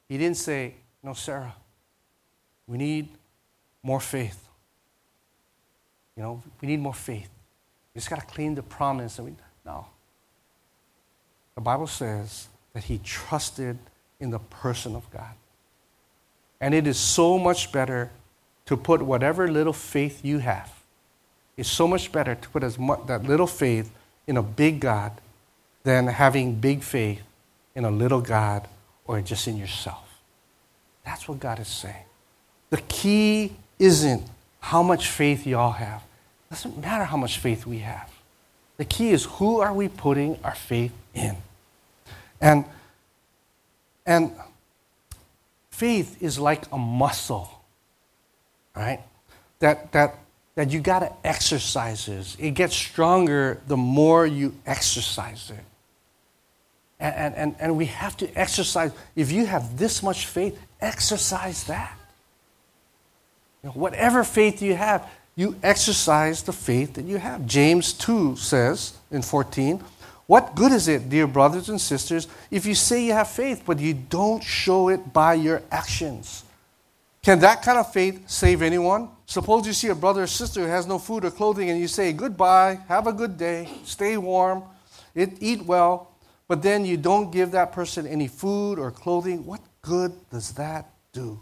He 0.08 0.18
didn't 0.18 0.36
say, 0.36 0.74
No, 1.02 1.14
Sarah, 1.14 1.54
we 2.66 2.76
need 2.76 3.08
more 3.82 4.00
faith. 4.00 4.44
You 6.16 6.24
know, 6.24 6.42
we 6.60 6.68
need 6.68 6.80
more 6.80 6.94
faith. 6.94 7.30
We 7.94 8.00
just 8.00 8.10
got 8.10 8.18
to 8.20 8.26
clean 8.26 8.56
the 8.56 8.62
promise. 8.62 9.18
And 9.18 9.28
we, 9.28 9.34
no. 9.64 9.86
The 11.54 11.60
Bible 11.60 11.86
says 11.86 12.48
that 12.72 12.84
he 12.84 12.98
trusted 12.98 13.78
in 14.18 14.30
the 14.30 14.40
person 14.40 14.96
of 14.96 15.08
God. 15.10 15.34
And 16.60 16.74
it 16.74 16.86
is 16.86 16.98
so 16.98 17.38
much 17.38 17.70
better 17.70 18.10
to 18.66 18.76
put 18.76 19.02
whatever 19.02 19.48
little 19.48 19.72
faith 19.72 20.24
you 20.24 20.38
have. 20.38 20.72
It's 21.56 21.68
so 21.68 21.86
much 21.86 22.10
better 22.10 22.34
to 22.34 22.48
put 22.48 22.64
as 22.64 22.78
much, 22.78 23.06
that 23.06 23.22
little 23.22 23.46
faith 23.46 23.90
in 24.26 24.36
a 24.36 24.42
big 24.42 24.80
God 24.80 25.12
than 25.84 26.08
having 26.08 26.54
big 26.54 26.82
faith 26.82 27.22
in 27.74 27.84
a 27.84 27.90
little 27.90 28.20
God 28.20 28.68
or 29.04 29.20
just 29.20 29.48
in 29.48 29.56
yourself. 29.56 30.08
That's 31.04 31.28
what 31.28 31.40
God 31.40 31.58
is 31.58 31.68
saying. 31.68 32.04
The 32.70 32.80
key 32.82 33.52
isn't 33.78 34.22
how 34.60 34.82
much 34.82 35.08
faith 35.08 35.46
y'all 35.46 35.72
have. 35.72 36.02
It 36.50 36.54
doesn't 36.54 36.78
matter 36.78 37.04
how 37.04 37.16
much 37.16 37.38
faith 37.38 37.66
we 37.66 37.78
have. 37.78 38.10
The 38.76 38.84
key 38.84 39.10
is 39.10 39.24
who 39.24 39.60
are 39.60 39.72
we 39.72 39.88
putting 39.88 40.38
our 40.44 40.54
faith 40.54 40.92
in? 41.14 41.36
And, 42.40 42.64
and 44.06 44.32
faith 45.70 46.22
is 46.22 46.38
like 46.38 46.64
a 46.72 46.78
muscle, 46.78 47.50
right? 48.74 49.00
That, 49.58 49.92
that, 49.92 50.18
that 50.54 50.70
you 50.70 50.80
got 50.80 51.00
to 51.00 51.12
exercise 51.24 52.08
it. 52.08 52.36
It 52.38 52.52
gets 52.52 52.74
stronger 52.74 53.60
the 53.66 53.76
more 53.76 54.26
you 54.26 54.54
exercise 54.66 55.50
it. 55.50 55.64
And, 57.02 57.34
and, 57.34 57.56
and 57.58 57.76
we 57.76 57.86
have 57.86 58.16
to 58.18 58.32
exercise. 58.38 58.92
If 59.16 59.32
you 59.32 59.44
have 59.44 59.76
this 59.76 60.04
much 60.04 60.26
faith, 60.26 60.56
exercise 60.80 61.64
that. 61.64 61.98
You 63.62 63.70
know, 63.70 63.72
whatever 63.72 64.22
faith 64.22 64.62
you 64.62 64.74
have, 64.76 65.10
you 65.34 65.56
exercise 65.64 66.44
the 66.44 66.52
faith 66.52 66.94
that 66.94 67.04
you 67.04 67.16
have. 67.16 67.44
James 67.44 67.92
2 67.94 68.36
says 68.36 68.96
in 69.10 69.22
14, 69.22 69.82
What 70.28 70.54
good 70.54 70.70
is 70.70 70.86
it, 70.86 71.08
dear 71.08 71.26
brothers 71.26 71.68
and 71.68 71.80
sisters, 71.80 72.28
if 72.52 72.66
you 72.66 72.76
say 72.76 73.04
you 73.04 73.14
have 73.14 73.28
faith, 73.28 73.64
but 73.66 73.80
you 73.80 73.94
don't 73.94 74.44
show 74.44 74.88
it 74.88 75.12
by 75.12 75.34
your 75.34 75.60
actions? 75.72 76.44
Can 77.24 77.40
that 77.40 77.62
kind 77.62 77.78
of 77.78 77.92
faith 77.92 78.30
save 78.30 78.62
anyone? 78.62 79.08
Suppose 79.26 79.66
you 79.66 79.72
see 79.72 79.88
a 79.88 79.94
brother 79.96 80.22
or 80.22 80.28
sister 80.28 80.60
who 80.60 80.66
has 80.68 80.86
no 80.86 81.00
food 81.00 81.24
or 81.24 81.32
clothing 81.32 81.68
and 81.68 81.80
you 81.80 81.88
say, 81.88 82.12
Goodbye, 82.12 82.78
have 82.86 83.08
a 83.08 83.12
good 83.12 83.36
day, 83.36 83.68
stay 83.84 84.16
warm, 84.16 84.62
eat 85.16 85.64
well, 85.64 86.11
but 86.48 86.62
then 86.62 86.84
you 86.84 86.96
don't 86.96 87.30
give 87.30 87.52
that 87.52 87.72
person 87.72 88.06
any 88.06 88.28
food 88.28 88.78
or 88.78 88.90
clothing. 88.90 89.46
What 89.46 89.60
good 89.80 90.12
does 90.30 90.52
that 90.52 90.90
do? 91.12 91.40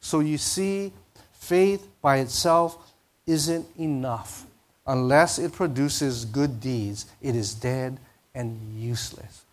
So 0.00 0.20
you 0.20 0.38
see, 0.38 0.92
faith 1.32 1.88
by 2.00 2.18
itself 2.18 2.92
isn't 3.26 3.66
enough. 3.78 4.46
Unless 4.86 5.38
it 5.38 5.52
produces 5.52 6.24
good 6.24 6.60
deeds, 6.60 7.06
it 7.20 7.34
is 7.34 7.54
dead 7.54 7.98
and 8.34 8.78
useless. 8.78 9.44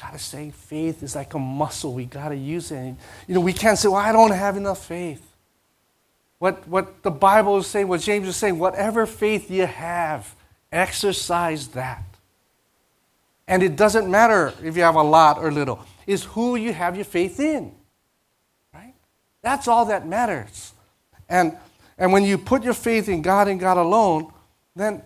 Gotta 0.00 0.18
say, 0.18 0.50
faith 0.50 1.02
is 1.02 1.16
like 1.16 1.34
a 1.34 1.38
muscle. 1.38 1.94
We 1.94 2.04
gotta 2.04 2.36
use 2.36 2.70
it. 2.70 2.94
You 3.26 3.34
know, 3.34 3.40
we 3.40 3.52
can't 3.52 3.78
say, 3.78 3.88
well, 3.88 3.96
I 3.96 4.12
don't 4.12 4.30
have 4.30 4.56
enough 4.56 4.84
faith. 4.86 5.22
What, 6.38 6.68
what 6.68 7.02
the 7.02 7.10
Bible 7.10 7.56
is 7.58 7.66
saying, 7.66 7.88
what 7.88 8.02
James 8.02 8.28
is 8.28 8.36
saying, 8.36 8.58
whatever 8.58 9.06
faith 9.06 9.50
you 9.50 9.66
have, 9.66 10.34
exercise 10.70 11.68
that. 11.68 12.04
And 13.48 13.62
it 13.62 13.76
doesn't 13.76 14.10
matter 14.10 14.52
if 14.62 14.76
you 14.76 14.82
have 14.82 14.96
a 14.96 15.02
lot 15.02 15.38
or 15.38 15.52
little, 15.52 15.80
it's 16.06 16.24
who 16.24 16.56
you 16.56 16.72
have 16.72 16.96
your 16.96 17.04
faith 17.04 17.38
in. 17.38 17.72
Right? 18.74 18.94
That's 19.42 19.68
all 19.68 19.86
that 19.86 20.06
matters. 20.06 20.72
And, 21.28 21.56
and 21.98 22.12
when 22.12 22.24
you 22.24 22.38
put 22.38 22.62
your 22.62 22.74
faith 22.74 23.08
in 23.08 23.22
God 23.22 23.48
and 23.48 23.58
God 23.58 23.76
alone, 23.76 24.32
then, 24.74 25.02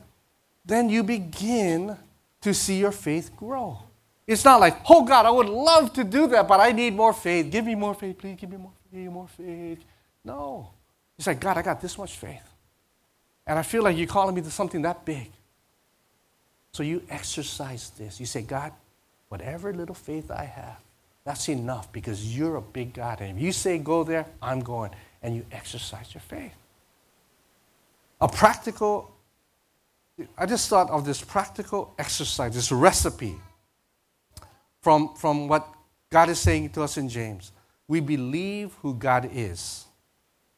then 0.65 0.89
you 0.89 1.03
begin 1.03 1.97
to 2.41 2.55
see 2.55 2.79
your 2.79 2.93
faith 2.93 3.31
grow. 3.37 3.79
It's 4.27 4.45
not 4.45 4.61
like, 4.61 4.79
oh 4.89 5.05
God, 5.05 5.27
I 5.27 5.31
would 5.31 5.49
love 5.49 5.93
to 5.95 6.05
do 6.05 6.27
that, 6.29 6.47
but 6.47 6.61
I 6.61 6.73
need 6.73 6.95
more 6.95 7.13
faith. 7.13 7.51
Give 7.51 7.65
me 7.65 7.75
more 7.75 7.95
faith, 7.95 8.19
please. 8.19 8.37
Give 8.39 8.51
me 8.51 8.57
more 8.57 8.73
faith, 8.91 9.11
more 9.11 9.29
faith. 9.29 9.85
No. 10.25 10.71
It's 11.19 11.27
like, 11.27 11.41
God, 11.41 11.59
I 11.59 11.63
got 11.63 11.81
this 11.81 11.99
much 11.99 12.17
faith. 12.17 12.43
And 13.47 13.59
I 13.59 13.63
feel 13.63 13.83
like 13.83 13.97
you're 13.97 14.07
calling 14.07 14.35
me 14.35 14.41
to 14.43 14.51
something 14.51 14.83
that 14.83 15.05
big. 15.05 15.31
So 16.73 16.83
you 16.83 17.03
exercise 17.11 17.91
this. 17.91 18.21
You 18.21 18.27
say, 18.27 18.43
God, 18.43 18.73
whatever 19.29 19.73
little 19.73 19.95
faith 19.95 20.31
I 20.31 20.45
have, 20.45 20.81
that's 21.25 21.49
enough 21.49 21.93
because 21.93 22.37
you're 22.37 22.57
a 22.57 22.63
big 22.63 22.95
God. 22.95 23.21
And 23.21 23.37
if 23.37 23.43
you 23.43 23.53
say 23.53 23.79
go 23.79 24.05
there, 24.05 24.27
I'm 24.41 24.61
going. 24.61 24.91
And 25.23 25.37
you 25.37 25.45
exercise 25.53 26.15
your 26.15 26.23
faith. 26.23 26.55
A 28.21 28.29
practical, 28.29 29.15
I 30.37 30.47
just 30.47 30.69
thought 30.69 30.91
of 30.91 31.05
this 31.05 31.23
practical 31.23 31.95
exercise, 31.99 32.55
this 32.55 32.73
recipe 32.73 33.37
from, 34.81 35.15
from 35.15 35.49
what 35.49 35.69
God 36.11 36.29
is 36.31 36.39
saying 36.39 36.71
to 36.71 36.83
us 36.83 36.97
in 36.97 37.09
James. 37.09 37.53
We 37.87 38.01
believe 38.01 38.73
who 38.83 38.95
God 38.95 39.31
is. 39.33 39.85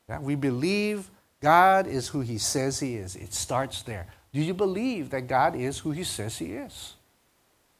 Yeah? 0.08 0.20
We 0.20 0.34
believe 0.34 1.10
God 1.40 1.86
is 1.86 2.08
who 2.08 2.20
He 2.20 2.38
says 2.38 2.78
He 2.78 2.94
is. 2.96 3.16
It 3.16 3.34
starts 3.34 3.82
there. 3.82 4.06
Do 4.32 4.40
you 4.40 4.54
believe 4.54 5.10
that 5.10 5.26
God 5.26 5.54
is 5.54 5.78
who 5.78 5.90
He 5.90 6.04
says 6.04 6.38
He 6.38 6.54
is? 6.54 6.94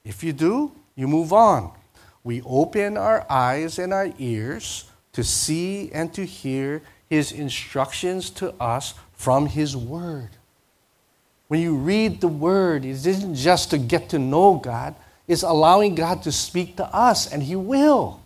If 0.04 0.22
you 0.22 0.32
do, 0.32 0.72
you 0.94 1.08
move 1.08 1.32
on. 1.32 1.72
We 2.24 2.42
open 2.42 2.96
our 2.96 3.26
eyes 3.30 3.78
and 3.78 3.92
our 3.92 4.12
ears 4.18 4.84
to 5.12 5.24
see 5.24 5.90
and 5.92 6.12
to 6.14 6.24
hear 6.24 6.82
His 7.08 7.32
instructions 7.32 8.28
to 8.30 8.52
us 8.60 8.94
from 9.14 9.46
His 9.46 9.76
Word. 9.76 10.28
When 11.48 11.60
you 11.60 11.76
read 11.76 12.20
the 12.20 12.28
Word, 12.28 12.84
it 12.84 13.06
isn't 13.06 13.34
just 13.34 13.70
to 13.70 13.78
get 13.78 14.10
to 14.10 14.18
know 14.18 14.56
God, 14.56 14.94
it's 15.26 15.42
allowing 15.42 15.94
God 15.94 16.22
to 16.24 16.32
speak 16.32 16.76
to 16.76 16.84
us, 16.94 17.32
and 17.32 17.42
He 17.42 17.56
will. 17.56 18.20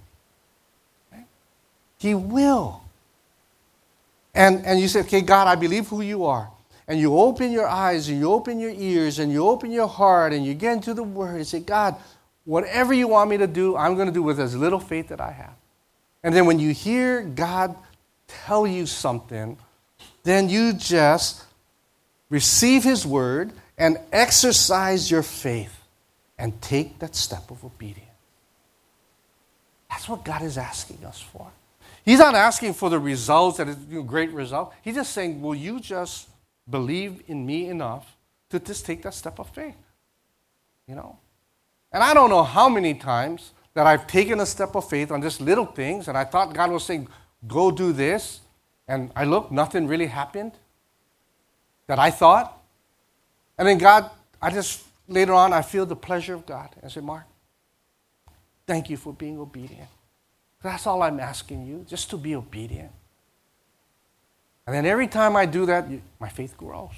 He 1.99 2.15
will. 2.15 2.83
And, 4.35 4.67
and 4.67 4.81
you 4.81 4.89
say, 4.89 5.01
okay, 5.01 5.21
God, 5.21 5.47
I 5.47 5.55
believe 5.55 5.89
who 5.89 6.03
you 6.03 6.25
are 6.25 6.51
and 6.89 7.01
you 7.01 7.19
open 7.19 7.51
your 7.51 7.67
eyes 7.67 8.09
and 8.09 8.19
you 8.19 8.33
open 8.33 8.61
your 8.61 8.71
ears 8.71 9.19
and 9.19 9.33
you 9.33 9.47
open 9.47 9.71
your 9.71 9.89
heart 9.89 10.33
and 10.33 10.45
you 10.45 10.55
get 10.55 10.73
into 10.73 10.95
the 10.95 11.03
Word 11.03 11.37
and 11.37 11.47
say, 11.47 11.61
God, 11.61 11.97
whatever 12.45 12.95
you 12.95 13.09
want 13.09 13.31
me 13.31 13.37
to 13.39 13.47
do, 13.47 13.77
I'm 13.77 13.95
going 13.95 14.07
to 14.07 14.15
do 14.15 14.23
with 14.23 14.39
as 14.39 14.57
little 14.57 14.81
faith 14.81 15.09
that 15.09 15.21
I 15.21 15.33
have. 15.33 15.55
And 16.23 16.35
then 16.35 16.47
when 16.47 16.59
you 16.59 16.73
hear 16.73 17.23
God 17.23 17.77
tell 18.29 18.67
you 18.67 18.87
something, 18.87 19.59
then 20.23 20.49
you 20.49 20.73
just 20.73 21.45
receive 22.31 22.85
His 22.85 23.07
Word 23.07 23.53
and 23.79 23.99
exercise 24.13 25.11
your 25.11 25.23
faith 25.23 25.77
and 26.39 26.61
take 26.63 26.99
that 27.01 27.15
step 27.15 27.51
of 27.51 27.65
obedience. 27.65 28.03
That's 29.91 30.09
what 30.09 30.25
God 30.25 30.43
is 30.43 30.59
asking 30.59 31.05
us 31.05 31.21
for. 31.21 31.51
He's 32.05 32.19
not 32.19 32.35
asking 32.35 32.75
for 32.75 32.91
the 32.91 32.99
results 32.99 33.59
that 33.59 33.69
is 33.69 33.77
know, 33.89 34.03
great 34.03 34.31
result. 34.31 34.73
He's 34.83 34.95
just 34.95 35.13
saying, 35.13 35.43
will 35.43 35.55
you 35.55 35.81
just 35.81 36.29
believe 36.69 37.23
in 37.27 37.47
me 37.47 37.69
enough 37.69 38.17
to 38.51 38.59
just 38.59 38.87
take 38.87 39.03
that 39.03 39.15
step 39.15 39.39
of 39.39 39.49
faith. 39.51 39.77
You 40.87 40.95
know? 40.95 41.19
And 41.93 42.03
I 42.03 42.15
don't 42.15 42.31
know 42.31 42.43
how 42.43 42.69
many 42.69 42.95
times 42.95 43.53
that 43.75 43.87
I've 43.87 44.07
taken 44.07 44.41
a 44.41 44.47
step 44.47 44.75
of 44.75 44.89
faith 44.89 45.11
on 45.11 45.23
just 45.23 45.41
little 45.41 45.67
things 45.67 46.09
and 46.09 46.17
I 46.17 46.25
thought 46.25 46.55
God 46.55 46.71
was 46.71 46.85
saying, 46.85 47.09
go 47.47 47.71
do 47.71 47.93
this. 47.93 48.41
And 48.89 49.11
I 49.17 49.25
look, 49.25 49.51
nothing 49.51 49.87
really 49.87 50.07
happened 50.07 50.53
that 51.87 51.99
I 51.99 52.11
thought. 52.11 52.63
And 53.59 53.67
then 53.67 53.79
God, 53.79 54.11
I 54.41 54.51
just, 54.51 54.85
later 55.09 55.33
on, 55.35 55.53
I 55.53 55.63
feel 55.63 55.87
the 55.87 55.97
pleasure 55.97 56.35
of 56.35 56.47
God. 56.47 56.71
I 56.83 56.89
say, 56.89 57.01
Mark, 57.01 57.25
thank 58.67 58.91
you 58.91 58.97
for 58.97 59.13
being 59.13 59.39
obedient. 59.39 59.89
That's 60.63 60.87
all 60.87 61.03
I'm 61.03 61.21
asking 61.21 61.67
you, 61.67 61.85
just 61.89 62.11
to 62.11 62.17
be 62.17 62.35
obedient. 62.35 62.91
And 64.67 64.75
then 64.75 64.85
every 64.85 65.07
time 65.07 65.37
I 65.37 65.47
do 65.47 65.67
that, 65.67 65.87
my 66.19 66.29
faith 66.29 66.57
grows. 66.57 66.91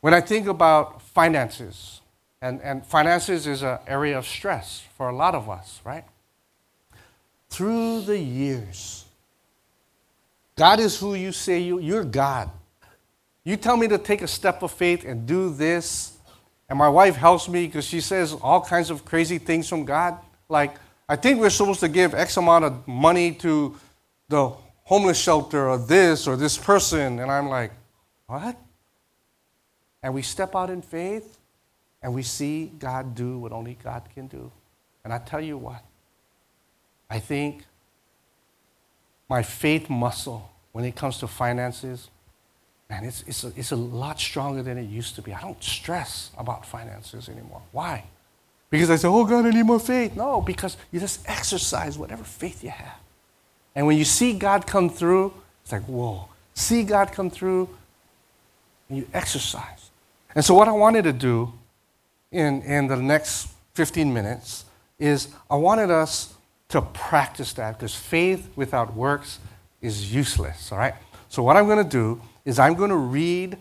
When 0.00 0.12
I 0.12 0.20
think 0.20 0.46
about 0.46 1.02
finances, 1.02 2.00
and, 2.42 2.60
and 2.62 2.86
finances 2.86 3.46
is 3.46 3.62
an 3.62 3.78
area 3.86 4.18
of 4.18 4.26
stress 4.26 4.84
for 4.96 5.08
a 5.08 5.16
lot 5.16 5.34
of 5.34 5.48
us, 5.48 5.80
right? 5.84 6.04
Through 7.48 8.02
the 8.02 8.18
years, 8.18 9.04
God 10.56 10.80
is 10.80 10.98
who 10.98 11.14
you 11.14 11.32
say 11.32 11.60
you, 11.60 11.78
you're 11.78 12.04
God. 12.04 12.50
You 13.44 13.56
tell 13.56 13.76
me 13.76 13.88
to 13.88 13.98
take 13.98 14.22
a 14.22 14.28
step 14.28 14.62
of 14.62 14.72
faith 14.72 15.04
and 15.04 15.26
do 15.26 15.50
this, 15.50 16.16
and 16.68 16.78
my 16.78 16.88
wife 16.88 17.14
helps 17.14 17.48
me 17.48 17.66
because 17.66 17.84
she 17.84 18.00
says 18.00 18.32
all 18.32 18.60
kinds 18.60 18.90
of 18.90 19.04
crazy 19.04 19.38
things 19.38 19.68
from 19.68 19.84
God, 19.84 20.18
like 20.48 20.76
I 21.08 21.16
think 21.16 21.40
we're 21.40 21.50
supposed 21.50 21.80
to 21.80 21.88
give 21.88 22.14
X 22.14 22.36
amount 22.36 22.64
of 22.64 22.88
money 22.88 23.32
to 23.34 23.76
the 24.28 24.52
homeless 24.84 25.18
shelter 25.18 25.68
or 25.68 25.78
this 25.78 26.26
or 26.26 26.36
this 26.36 26.58
person. 26.58 27.20
And 27.20 27.30
I'm 27.30 27.48
like, 27.48 27.72
what? 28.26 28.56
And 30.02 30.14
we 30.14 30.22
step 30.22 30.54
out 30.54 30.70
in 30.70 30.82
faith 30.82 31.38
and 32.02 32.14
we 32.14 32.22
see 32.22 32.72
God 32.78 33.14
do 33.14 33.38
what 33.38 33.52
only 33.52 33.76
God 33.82 34.02
can 34.14 34.26
do. 34.26 34.50
And 35.04 35.12
I 35.12 35.18
tell 35.18 35.40
you 35.40 35.56
what, 35.56 35.82
I 37.08 37.20
think 37.20 37.64
my 39.28 39.42
faith 39.42 39.88
muscle 39.88 40.50
when 40.72 40.84
it 40.84 40.94
comes 40.94 41.18
to 41.18 41.26
finances, 41.26 42.10
man, 42.90 43.04
it's, 43.04 43.24
it's, 43.26 43.44
a, 43.44 43.52
it's 43.56 43.72
a 43.72 43.76
lot 43.76 44.20
stronger 44.20 44.62
than 44.62 44.76
it 44.78 44.88
used 44.88 45.14
to 45.14 45.22
be. 45.22 45.32
I 45.32 45.40
don't 45.40 45.62
stress 45.62 46.30
about 46.36 46.66
finances 46.66 47.28
anymore. 47.28 47.62
Why? 47.72 48.04
Because 48.70 48.90
I 48.90 48.96
say, 48.96 49.08
oh 49.08 49.24
God, 49.24 49.46
I 49.46 49.50
need 49.50 49.62
more 49.62 49.80
faith. 49.80 50.16
No, 50.16 50.40
because 50.40 50.76
you 50.90 51.00
just 51.00 51.28
exercise 51.28 51.96
whatever 51.96 52.24
faith 52.24 52.64
you 52.64 52.70
have. 52.70 52.98
And 53.74 53.86
when 53.86 53.96
you 53.96 54.04
see 54.04 54.32
God 54.32 54.66
come 54.66 54.88
through, 54.90 55.32
it's 55.62 55.72
like, 55.72 55.84
whoa. 55.84 56.28
See 56.54 56.82
God 56.82 57.12
come 57.12 57.28
through, 57.28 57.68
and 58.88 58.98
you 58.98 59.08
exercise. 59.12 59.90
And 60.34 60.44
so, 60.44 60.54
what 60.54 60.68
I 60.68 60.72
wanted 60.72 61.04
to 61.04 61.12
do 61.12 61.52
in, 62.32 62.62
in 62.62 62.86
the 62.88 62.96
next 62.96 63.48
15 63.74 64.12
minutes 64.12 64.64
is 64.98 65.28
I 65.50 65.56
wanted 65.56 65.90
us 65.90 66.34
to 66.70 66.80
practice 66.80 67.52
that 67.54 67.78
because 67.78 67.94
faith 67.94 68.48
without 68.56 68.94
works 68.94 69.38
is 69.80 70.12
useless, 70.14 70.72
all 70.72 70.78
right? 70.78 70.94
So, 71.28 71.42
what 71.42 71.56
I'm 71.56 71.66
going 71.66 71.82
to 71.82 71.90
do 71.90 72.20
is 72.44 72.58
I'm 72.58 72.74
going 72.74 72.90
to 72.90 72.96
read 72.96 73.58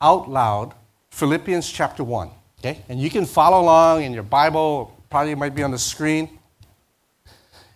out 0.00 0.30
loud 0.30 0.74
Philippians 1.10 1.70
chapter 1.70 2.02
1. 2.02 2.30
Okay? 2.60 2.82
And 2.88 3.00
you 3.00 3.10
can 3.10 3.24
follow 3.24 3.60
along 3.60 4.02
in 4.02 4.12
your 4.12 4.22
Bible, 4.22 4.96
probably 5.10 5.34
might 5.34 5.54
be 5.54 5.62
on 5.62 5.70
the 5.70 5.78
screen. 5.78 6.38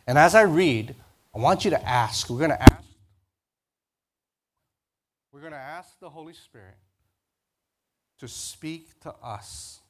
And 0.06 0.18
as 0.18 0.34
I 0.34 0.42
read, 0.42 0.94
I 1.34 1.38
want 1.38 1.64
you 1.64 1.70
to 1.70 1.88
ask. 1.88 2.28
We're 2.28 2.38
going 2.38 2.50
to 2.50 2.62
ask. 2.62 2.82
We're 5.32 5.40
going 5.40 5.52
to 5.52 5.58
ask 5.58 5.98
the 6.00 6.10
Holy 6.10 6.34
Spirit 6.34 6.76
to 8.18 8.28
speak 8.28 9.00
to 9.00 9.14
us. 9.22 9.80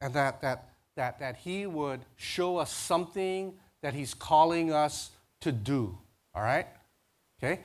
And 0.00 0.14
that, 0.14 0.40
that, 0.42 0.68
that, 0.96 1.18
that 1.18 1.36
He 1.36 1.66
would 1.66 2.00
show 2.16 2.56
us 2.58 2.72
something 2.72 3.54
that 3.82 3.94
He's 3.94 4.14
calling 4.14 4.72
us 4.72 5.10
to 5.40 5.52
do. 5.52 5.96
All 6.34 6.42
right? 6.42 6.66
Okay? 7.38 7.60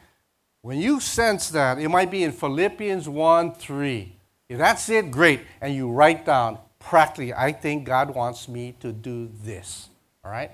When 0.62 0.80
you 0.80 1.00
sense 1.00 1.50
that, 1.50 1.80
it 1.80 1.90
might 1.90 2.12
be 2.12 2.24
in 2.24 2.32
Philippians 2.32 3.08
1 3.08 3.54
3. 3.54 4.19
If 4.50 4.58
that's 4.58 4.90
it, 4.90 5.12
great. 5.12 5.42
And 5.62 5.74
you 5.74 5.90
write 5.90 6.26
down, 6.26 6.58
practically, 6.80 7.34
I 7.34 7.52
think 7.52 7.86
God 7.86 8.14
wants 8.14 8.50
me 8.50 8.76
to 8.80 8.92
do 8.92 9.30
this. 9.44 9.90
All 10.26 10.32
right? 10.32 10.52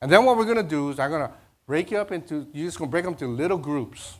And 0.00 0.10
then 0.10 0.24
what 0.24 0.38
we're 0.38 0.44
going 0.44 0.56
to 0.56 0.62
do 0.62 0.90
is 0.90 0.98
I'm 0.98 1.10
going 1.10 1.28
to 1.28 1.34
break 1.66 1.90
you 1.90 1.98
up 1.98 2.10
into, 2.10 2.46
you're 2.52 2.66
just 2.66 2.78
going 2.78 2.88
to 2.88 2.90
break 2.90 3.04
them 3.04 3.12
into 3.12 3.28
little 3.28 3.58
groups. 3.58 4.16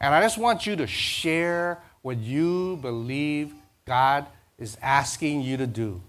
And 0.00 0.14
I 0.14 0.22
just 0.22 0.38
want 0.38 0.66
you 0.66 0.76
to 0.76 0.86
share 0.86 1.82
what 2.02 2.18
you 2.18 2.78
believe 2.80 3.52
God 3.84 4.26
is 4.58 4.76
asking 4.80 5.42
you 5.42 5.56
to 5.56 5.66
do. 5.66 6.00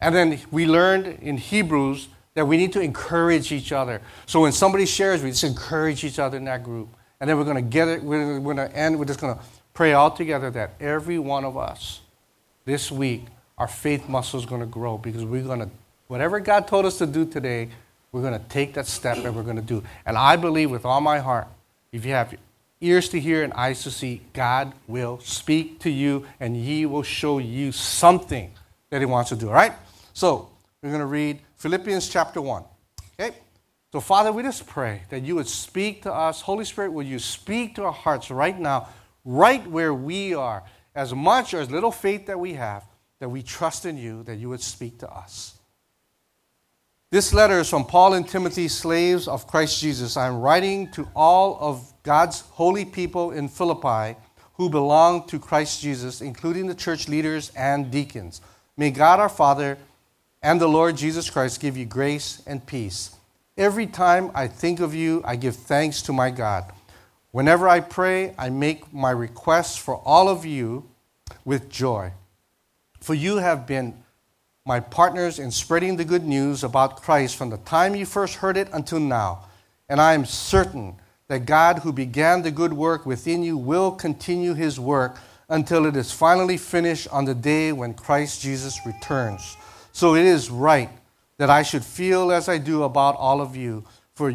And 0.00 0.14
then 0.14 0.38
we 0.50 0.66
learned 0.66 1.06
in 1.22 1.36
Hebrews 1.36 2.08
that 2.34 2.46
we 2.46 2.56
need 2.56 2.72
to 2.74 2.80
encourage 2.80 3.52
each 3.52 3.72
other. 3.72 4.00
So 4.26 4.42
when 4.42 4.52
somebody 4.52 4.86
shares, 4.86 5.22
we 5.22 5.30
just 5.30 5.44
encourage 5.44 6.04
each 6.04 6.18
other 6.18 6.36
in 6.36 6.44
that 6.44 6.62
group. 6.62 6.88
And 7.20 7.28
then 7.28 7.36
we're 7.36 7.44
going 7.44 7.56
to 7.56 7.62
get 7.62 7.88
it, 7.88 8.02
we're 8.02 8.40
going 8.40 8.56
to 8.56 8.74
end, 8.74 8.98
we're 8.98 9.04
just 9.04 9.20
going 9.20 9.36
to 9.36 9.42
pray 9.74 9.92
all 9.92 10.10
together 10.10 10.50
that 10.50 10.72
every 10.80 11.18
one 11.18 11.44
of 11.44 11.56
us 11.56 12.00
this 12.64 12.90
week, 12.90 13.24
our 13.58 13.68
faith 13.68 14.08
muscle 14.08 14.38
is 14.38 14.46
going 14.46 14.60
to 14.60 14.66
grow 14.66 14.98
because 14.98 15.24
we're 15.24 15.42
going 15.42 15.60
to, 15.60 15.70
whatever 16.08 16.40
God 16.40 16.66
told 16.66 16.86
us 16.86 16.98
to 16.98 17.06
do 17.06 17.24
today, 17.26 17.68
we're 18.12 18.22
going 18.22 18.38
to 18.38 18.48
take 18.48 18.74
that 18.74 18.86
step 18.86 19.18
and 19.18 19.34
we're 19.34 19.42
going 19.42 19.56
to 19.56 19.62
do. 19.62 19.82
And 20.04 20.16
I 20.16 20.36
believe 20.36 20.70
with 20.70 20.84
all 20.84 21.00
my 21.00 21.18
heart, 21.18 21.46
if 21.92 22.04
you 22.04 22.12
have 22.12 22.34
ears 22.80 23.08
to 23.10 23.20
hear 23.20 23.42
and 23.42 23.52
eyes 23.52 23.82
to 23.82 23.90
see, 23.90 24.22
God 24.32 24.72
will 24.88 25.20
speak 25.20 25.80
to 25.80 25.90
you 25.90 26.26
and 26.40 26.56
He 26.56 26.86
will 26.86 27.02
show 27.02 27.38
you 27.38 27.72
something 27.72 28.50
that 28.90 29.00
He 29.00 29.06
wants 29.06 29.30
to 29.30 29.36
do. 29.36 29.48
All 29.48 29.54
right? 29.54 29.72
So, 30.12 30.50
we're 30.82 30.90
going 30.90 31.00
to 31.00 31.06
read 31.06 31.40
Philippians 31.56 32.08
chapter 32.08 32.40
1. 32.40 32.64
Okay? 33.18 33.36
So, 33.92 34.00
Father, 34.00 34.32
we 34.32 34.42
just 34.42 34.66
pray 34.66 35.02
that 35.10 35.22
you 35.22 35.34
would 35.34 35.48
speak 35.48 36.02
to 36.02 36.12
us. 36.12 36.40
Holy 36.40 36.64
Spirit, 36.64 36.92
will 36.92 37.02
you 37.02 37.18
speak 37.18 37.74
to 37.74 37.84
our 37.84 37.92
hearts 37.92 38.30
right 38.30 38.58
now, 38.58 38.88
right 39.24 39.66
where 39.66 39.94
we 39.94 40.34
are, 40.34 40.62
as 40.94 41.14
much 41.14 41.54
or 41.54 41.60
as 41.60 41.70
little 41.70 41.92
faith 41.92 42.26
that 42.26 42.38
we 42.38 42.54
have, 42.54 42.84
that 43.18 43.28
we 43.28 43.42
trust 43.42 43.86
in 43.86 43.96
you, 43.96 44.22
that 44.24 44.36
you 44.36 44.48
would 44.48 44.60
speak 44.60 44.98
to 44.98 45.10
us. 45.10 45.54
This 47.10 47.34
letter 47.34 47.58
is 47.58 47.68
from 47.68 47.86
Paul 47.86 48.14
and 48.14 48.26
Timothy, 48.26 48.68
slaves 48.68 49.26
of 49.26 49.46
Christ 49.46 49.80
Jesus. 49.80 50.16
I'm 50.16 50.40
writing 50.40 50.92
to 50.92 51.08
all 51.16 51.58
of 51.60 51.92
God's 52.04 52.40
holy 52.40 52.84
people 52.84 53.32
in 53.32 53.48
Philippi 53.48 54.16
who 54.54 54.70
belong 54.70 55.26
to 55.26 55.38
Christ 55.38 55.80
Jesus, 55.82 56.20
including 56.20 56.66
the 56.66 56.74
church 56.74 57.08
leaders 57.08 57.50
and 57.56 57.90
deacons. 57.90 58.40
May 58.76 58.90
God 58.90 59.18
our 59.18 59.28
Father 59.28 59.76
and 60.42 60.60
the 60.60 60.68
Lord 60.68 60.96
Jesus 60.96 61.28
Christ 61.28 61.60
give 61.60 61.76
you 61.76 61.84
grace 61.84 62.42
and 62.46 62.64
peace. 62.64 63.16
Every 63.56 63.86
time 63.86 64.30
I 64.34 64.46
think 64.46 64.80
of 64.80 64.94
you, 64.94 65.22
I 65.24 65.36
give 65.36 65.56
thanks 65.56 66.02
to 66.02 66.12
my 66.12 66.30
God. 66.30 66.72
Whenever 67.32 67.68
I 67.68 67.80
pray, 67.80 68.34
I 68.36 68.50
make 68.50 68.92
my 68.92 69.10
requests 69.10 69.76
for 69.76 69.96
all 70.04 70.28
of 70.28 70.44
you 70.44 70.88
with 71.44 71.68
joy. 71.68 72.12
For 73.00 73.14
you 73.14 73.36
have 73.36 73.66
been 73.66 74.02
my 74.66 74.80
partners 74.80 75.38
in 75.38 75.50
spreading 75.50 75.96
the 75.96 76.04
good 76.04 76.24
news 76.24 76.64
about 76.64 77.02
Christ 77.02 77.36
from 77.36 77.50
the 77.50 77.56
time 77.58 77.94
you 77.94 78.04
first 78.04 78.36
heard 78.36 78.56
it 78.56 78.68
until 78.72 79.00
now. 79.00 79.46
And 79.88 80.00
I 80.00 80.14
am 80.14 80.24
certain 80.24 80.96
that 81.28 81.46
God, 81.46 81.78
who 81.78 81.92
began 81.92 82.42
the 82.42 82.50
good 82.50 82.72
work 82.72 83.06
within 83.06 83.42
you, 83.42 83.56
will 83.56 83.92
continue 83.92 84.54
his 84.54 84.80
work 84.80 85.18
until 85.48 85.86
it 85.86 85.96
is 85.96 86.12
finally 86.12 86.56
finished 86.56 87.08
on 87.12 87.24
the 87.24 87.34
day 87.34 87.72
when 87.72 87.94
Christ 87.94 88.42
Jesus 88.42 88.78
returns. 88.84 89.56
So 89.92 90.14
it 90.14 90.26
is 90.26 90.50
right 90.50 90.90
that 91.38 91.48
I 91.48 91.62
should 91.62 91.84
feel 91.84 92.32
as 92.32 92.48
I 92.48 92.58
do 92.58 92.82
about 92.82 93.16
all 93.16 93.40
of 93.40 93.56
you, 93.56 93.84
for, 94.14 94.34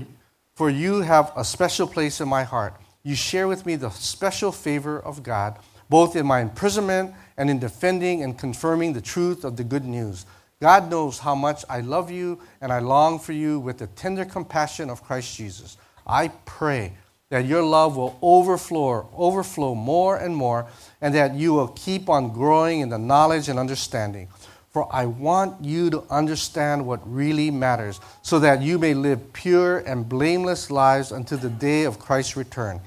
for 0.56 0.70
you 0.70 1.02
have 1.02 1.32
a 1.36 1.44
special 1.44 1.88
place 1.88 2.20
in 2.20 2.28
my 2.28 2.44
heart. 2.44 2.74
You 3.06 3.14
share 3.14 3.48
with 3.48 3.68
me 3.68 3.76
the 3.76 3.92
special 3.92 4.52
favor 4.52 5.00
of 5.00 5.22
God, 5.22 5.60
both 5.92 6.16
in 6.16 6.26
my 6.26 6.42
imprisonment 6.42 7.14
and 7.38 7.52
in 7.52 7.60
defending 7.60 8.24
and 8.24 8.36
confirming 8.36 8.94
the 8.94 9.02
truth 9.02 9.44
of 9.44 9.58
the 9.58 9.64
good 9.64 9.86
news. 9.86 10.26
God 10.60 10.90
knows 10.90 11.20
how 11.20 11.36
much 11.36 11.64
I 11.70 11.82
love 11.82 12.10
you 12.10 12.40
and 12.62 12.74
I 12.74 12.80
long 12.80 13.20
for 13.20 13.32
you 13.32 13.60
with 13.60 13.78
the 13.78 13.86
tender 13.86 14.26
compassion 14.26 14.90
of 14.90 15.04
Christ 15.04 15.38
Jesus. 15.38 15.78
I 16.08 16.30
pray 16.46 16.94
that 17.30 17.46
your 17.46 17.62
love 17.62 17.96
will 17.96 18.18
overflow, 18.24 19.08
overflow 19.16 19.76
more 19.76 20.18
and 20.18 20.36
more, 20.36 20.66
and 21.00 21.14
that 21.14 21.36
you 21.36 21.54
will 21.54 21.68
keep 21.68 22.10
on 22.10 22.34
growing 22.34 22.80
in 22.80 22.90
the 22.90 22.98
knowledge 22.98 23.50
and 23.50 23.60
understanding. 23.60 24.30
For 24.72 24.88
I 24.92 25.06
want 25.06 25.64
you 25.64 25.92
to 25.92 26.04
understand 26.10 26.88
what 26.88 27.02
really 27.06 27.52
matters, 27.52 28.00
so 28.24 28.40
that 28.40 28.64
you 28.64 28.80
may 28.80 28.96
live 28.96 29.32
pure 29.32 29.78
and 29.78 30.10
blameless 30.10 30.72
lives 30.72 31.12
until 31.12 31.38
the 31.38 31.52
day 31.52 31.84
of 31.84 32.00
Christ's 32.00 32.36
return. 32.36 32.82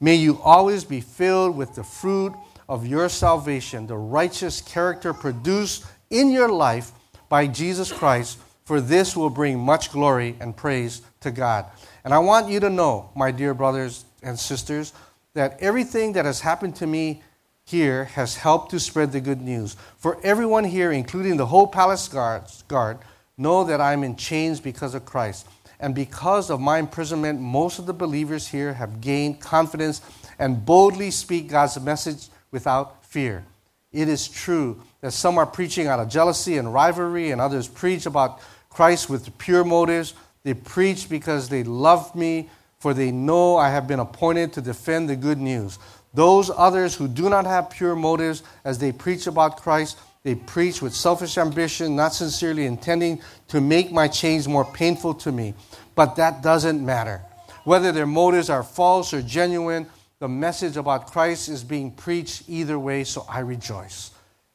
May 0.00 0.16
you 0.16 0.40
always 0.42 0.84
be 0.84 1.00
filled 1.00 1.56
with 1.56 1.74
the 1.74 1.84
fruit 1.84 2.34
of 2.68 2.86
your 2.86 3.08
salvation, 3.08 3.86
the 3.86 3.96
righteous 3.96 4.60
character 4.60 5.14
produced 5.14 5.84
in 6.10 6.30
your 6.30 6.48
life 6.48 6.92
by 7.28 7.46
Jesus 7.46 7.92
Christ, 7.92 8.38
for 8.64 8.80
this 8.80 9.16
will 9.16 9.30
bring 9.30 9.58
much 9.58 9.90
glory 9.92 10.36
and 10.40 10.56
praise 10.56 11.02
to 11.20 11.30
God. 11.30 11.66
And 12.04 12.12
I 12.12 12.18
want 12.18 12.48
you 12.48 12.60
to 12.60 12.70
know, 12.70 13.10
my 13.16 13.30
dear 13.30 13.54
brothers 13.54 14.04
and 14.22 14.38
sisters, 14.38 14.92
that 15.34 15.56
everything 15.60 16.12
that 16.14 16.24
has 16.24 16.40
happened 16.40 16.76
to 16.76 16.86
me 16.86 17.22
here 17.64 18.04
has 18.04 18.36
helped 18.36 18.70
to 18.70 18.80
spread 18.80 19.12
the 19.12 19.20
good 19.20 19.40
news. 19.40 19.76
For 19.98 20.18
everyone 20.22 20.64
here, 20.64 20.92
including 20.92 21.36
the 21.36 21.46
whole 21.46 21.66
palace 21.66 22.08
guard, 22.08 22.98
know 23.38 23.64
that 23.64 23.80
I'm 23.80 24.02
in 24.02 24.16
chains 24.16 24.60
because 24.60 24.94
of 24.94 25.04
Christ. 25.04 25.46
And 25.78 25.94
because 25.94 26.50
of 26.50 26.60
my 26.60 26.78
imprisonment, 26.78 27.40
most 27.40 27.78
of 27.78 27.86
the 27.86 27.92
believers 27.92 28.48
here 28.48 28.72
have 28.72 29.00
gained 29.00 29.40
confidence 29.40 30.00
and 30.38 30.64
boldly 30.64 31.10
speak 31.10 31.48
God's 31.48 31.78
message 31.80 32.28
without 32.50 33.04
fear. 33.04 33.44
It 33.92 34.08
is 34.08 34.28
true 34.28 34.80
that 35.00 35.12
some 35.12 35.38
are 35.38 35.46
preaching 35.46 35.86
out 35.86 36.00
of 36.00 36.08
jealousy 36.08 36.56
and 36.56 36.72
rivalry, 36.72 37.30
and 37.30 37.40
others 37.40 37.68
preach 37.68 38.06
about 38.06 38.40
Christ 38.70 39.08
with 39.08 39.36
pure 39.38 39.64
motives. 39.64 40.14
They 40.42 40.54
preach 40.54 41.08
because 41.08 41.48
they 41.48 41.62
love 41.62 42.14
me, 42.14 42.50
for 42.78 42.94
they 42.94 43.10
know 43.10 43.56
I 43.56 43.70
have 43.70 43.86
been 43.86 44.00
appointed 44.00 44.52
to 44.54 44.60
defend 44.60 45.08
the 45.08 45.16
good 45.16 45.38
news. 45.38 45.78
Those 46.14 46.50
others 46.50 46.94
who 46.94 47.08
do 47.08 47.28
not 47.28 47.44
have 47.44 47.70
pure 47.70 47.96
motives 47.96 48.42
as 48.64 48.78
they 48.78 48.92
preach 48.92 49.26
about 49.26 49.58
Christ, 49.58 49.98
they 50.26 50.34
preach 50.34 50.82
with 50.82 50.92
selfish 50.92 51.38
ambition, 51.38 51.94
not 51.94 52.12
sincerely 52.12 52.66
intending 52.66 53.22
to 53.46 53.60
make 53.60 53.92
my 53.92 54.08
chains 54.08 54.48
more 54.48 54.64
painful 54.64 55.14
to 55.14 55.30
me. 55.30 55.54
But 55.94 56.16
that 56.16 56.42
doesn't 56.42 56.84
matter. 56.84 57.22
Whether 57.62 57.92
their 57.92 58.08
motives 58.08 58.50
are 58.50 58.64
false 58.64 59.14
or 59.14 59.22
genuine, 59.22 59.86
the 60.18 60.26
message 60.26 60.76
about 60.76 61.12
Christ 61.12 61.48
is 61.48 61.62
being 61.62 61.92
preached 61.92 62.42
either 62.48 62.76
way, 62.76 63.04
so 63.04 63.24
I 63.30 63.38
rejoice. 63.38 64.10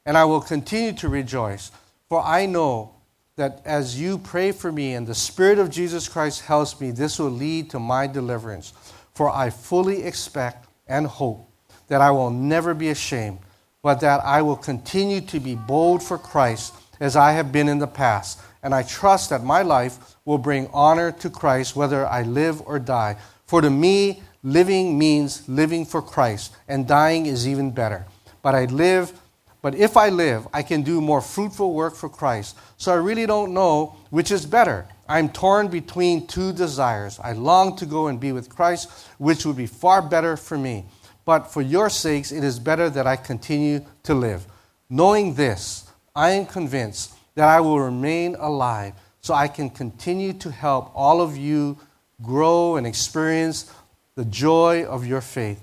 And 0.05 0.17
I 0.17 0.25
will 0.25 0.41
continue 0.41 0.91
to 0.91 1.07
rejoice, 1.07 1.71
for 2.10 2.21
I 2.21 2.47
know 2.47 2.93
that 3.38 3.62
as 3.63 3.97
you 3.97 4.17
pray 4.17 4.51
for 4.51 4.73
me 4.73 4.95
and 4.95 5.07
the 5.07 5.15
Spirit 5.15 5.57
of 5.57 5.69
Jesus 5.69 6.10
Christ 6.10 6.41
helps 6.41 6.81
me, 6.81 6.91
this 6.91 7.17
will 7.17 7.31
lead 7.31 7.69
to 7.69 7.79
my 7.79 8.07
deliverance. 8.07 8.73
For 9.15 9.29
I 9.29 9.49
fully 9.49 10.03
expect 10.03 10.67
and 10.89 11.07
hope 11.07 11.49
that 11.88 12.01
I 12.01 12.12
will 12.12 12.29
never 12.29 12.73
be 12.73 12.89
ashamed, 12.89 13.39
but 13.83 13.99
that 14.01 14.23
I 14.23 14.41
will 14.41 14.55
continue 14.55 15.21
to 15.21 15.39
be 15.39 15.55
bold 15.55 16.03
for 16.03 16.17
Christ 16.17 16.73
as 16.99 17.15
I 17.15 17.31
have 17.33 17.51
been 17.51 17.67
in 17.67 17.79
the 17.79 17.87
past. 17.87 18.39
And 18.63 18.75
I 18.75 18.83
trust 18.83 19.31
that 19.31 19.43
my 19.43 19.63
life 19.63 20.15
will 20.23 20.37
bring 20.37 20.69
honor 20.71 21.11
to 21.13 21.29
Christ 21.29 21.75
whether 21.75 22.05
I 22.05 22.21
live 22.21 22.61
or 22.61 22.77
die. 22.77 23.17
For 23.45 23.61
to 23.61 23.69
me, 23.69 24.21
living 24.43 24.97
means 24.97 25.47
living 25.49 25.85
for 25.85 26.01
Christ, 26.01 26.55
and 26.67 26.87
dying 26.87 27.25
is 27.25 27.47
even 27.47 27.71
better. 27.71 28.05
But 28.41 28.55
I 28.55 28.65
live, 28.65 29.19
but 29.61 29.75
if 29.75 29.97
I 29.97 30.09
live, 30.09 30.47
I 30.53 30.63
can 30.63 30.83
do 30.83 31.01
more 31.01 31.21
fruitful 31.21 31.73
work 31.73 31.95
for 31.95 32.09
Christ. 32.09 32.55
So 32.77 32.91
I 32.91 32.95
really 32.95 33.25
don't 33.25 33.53
know 33.53 33.95
which 34.09 34.31
is 34.31 34.45
better. 34.45 34.87
I'm 35.09 35.29
torn 35.29 35.67
between 35.67 36.27
two 36.27 36.53
desires. 36.53 37.19
I 37.21 37.33
long 37.33 37.75
to 37.77 37.85
go 37.85 38.07
and 38.07 38.19
be 38.19 38.31
with 38.31 38.47
Christ, 38.47 38.89
which 39.17 39.45
would 39.45 39.57
be 39.57 39.67
far 39.67 40.01
better 40.01 40.37
for 40.37 40.57
me. 40.57 40.85
But 41.25 41.51
for 41.51 41.62
your 41.62 41.89
sakes, 41.89 42.31
it 42.31 42.43
is 42.43 42.60
better 42.60 42.89
that 42.89 43.07
I 43.07 43.15
continue 43.15 43.86
to 44.03 44.13
live. 44.13 44.45
Knowing 44.89 45.36
this, 45.36 45.89
I 46.15 46.31
am 46.31 46.45
convinced 46.45 47.13
that 47.36 47.47
I 47.47 47.60
will 47.62 47.79
remain 47.79 48.36
alive 48.36 48.93
so 49.21 49.34
I 49.34 49.47
can 49.47 49.69
continue 49.69 50.34
to 50.34 50.51
help 50.51 50.91
all 50.95 51.21
of 51.21 51.38
you 51.38 51.77
grow 52.21 52.75
and 52.75 52.86
experience 52.86 53.71
the 54.15 54.25
joy 54.25 54.84
of 54.86 55.05
your 55.05 55.21
faith. 55.21 55.62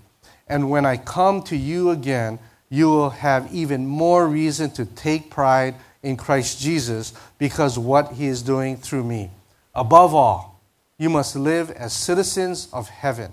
And 0.49 0.71
when 0.71 0.87
I 0.87 0.97
come 0.97 1.43
to 1.45 1.57
you 1.57 1.91
again, 1.91 2.39
you 2.71 2.89
will 2.89 3.11
have 3.11 3.53
even 3.53 3.87
more 3.87 4.27
reason 4.27 4.71
to 4.73 4.85
take 4.85 5.31
pride 5.31 5.75
in 6.03 6.17
Christ 6.17 6.61
Jesus 6.61 7.13
because 7.39 7.79
what 7.79 8.13
he 8.13 8.27
is 8.27 8.43
doing 8.43 8.77
through 8.77 9.05
me. 9.05 9.31
Above 9.75 10.15
all, 10.15 10.61
you 10.99 11.09
must 11.09 11.37
live 11.37 11.71
as 11.71 11.93
citizens 11.93 12.69
of 12.73 12.89
heaven, 12.89 13.33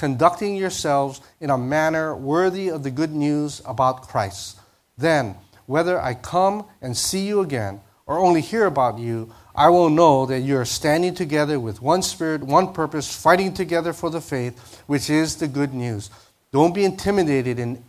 conducting 0.00 0.56
yourselves 0.56 1.20
in 1.40 1.50
a 1.50 1.58
manner 1.58 2.16
worthy 2.16 2.68
of 2.68 2.82
the 2.82 2.90
good 2.90 3.12
news 3.12 3.60
about 3.66 4.08
Christ. 4.08 4.58
Then, 4.96 5.36
whether 5.66 6.00
I 6.00 6.14
come 6.14 6.64
and 6.80 6.96
see 6.96 7.26
you 7.26 7.40
again 7.40 7.82
or 8.06 8.18
only 8.18 8.40
hear 8.40 8.64
about 8.64 8.98
you, 8.98 9.30
I 9.54 9.68
will 9.68 9.90
know 9.90 10.24
that 10.24 10.40
you 10.40 10.56
are 10.56 10.64
standing 10.64 11.14
together 11.14 11.60
with 11.60 11.82
one 11.82 12.00
spirit, 12.00 12.42
one 12.42 12.72
purpose, 12.72 13.14
fighting 13.14 13.52
together 13.52 13.92
for 13.92 14.08
the 14.08 14.22
faith, 14.22 14.82
which 14.86 15.10
is 15.10 15.36
the 15.36 15.46
good 15.46 15.74
news. 15.74 16.08
Don't 16.50 16.74
be 16.74 16.86
intimidated 16.86 17.58
in 17.58 17.84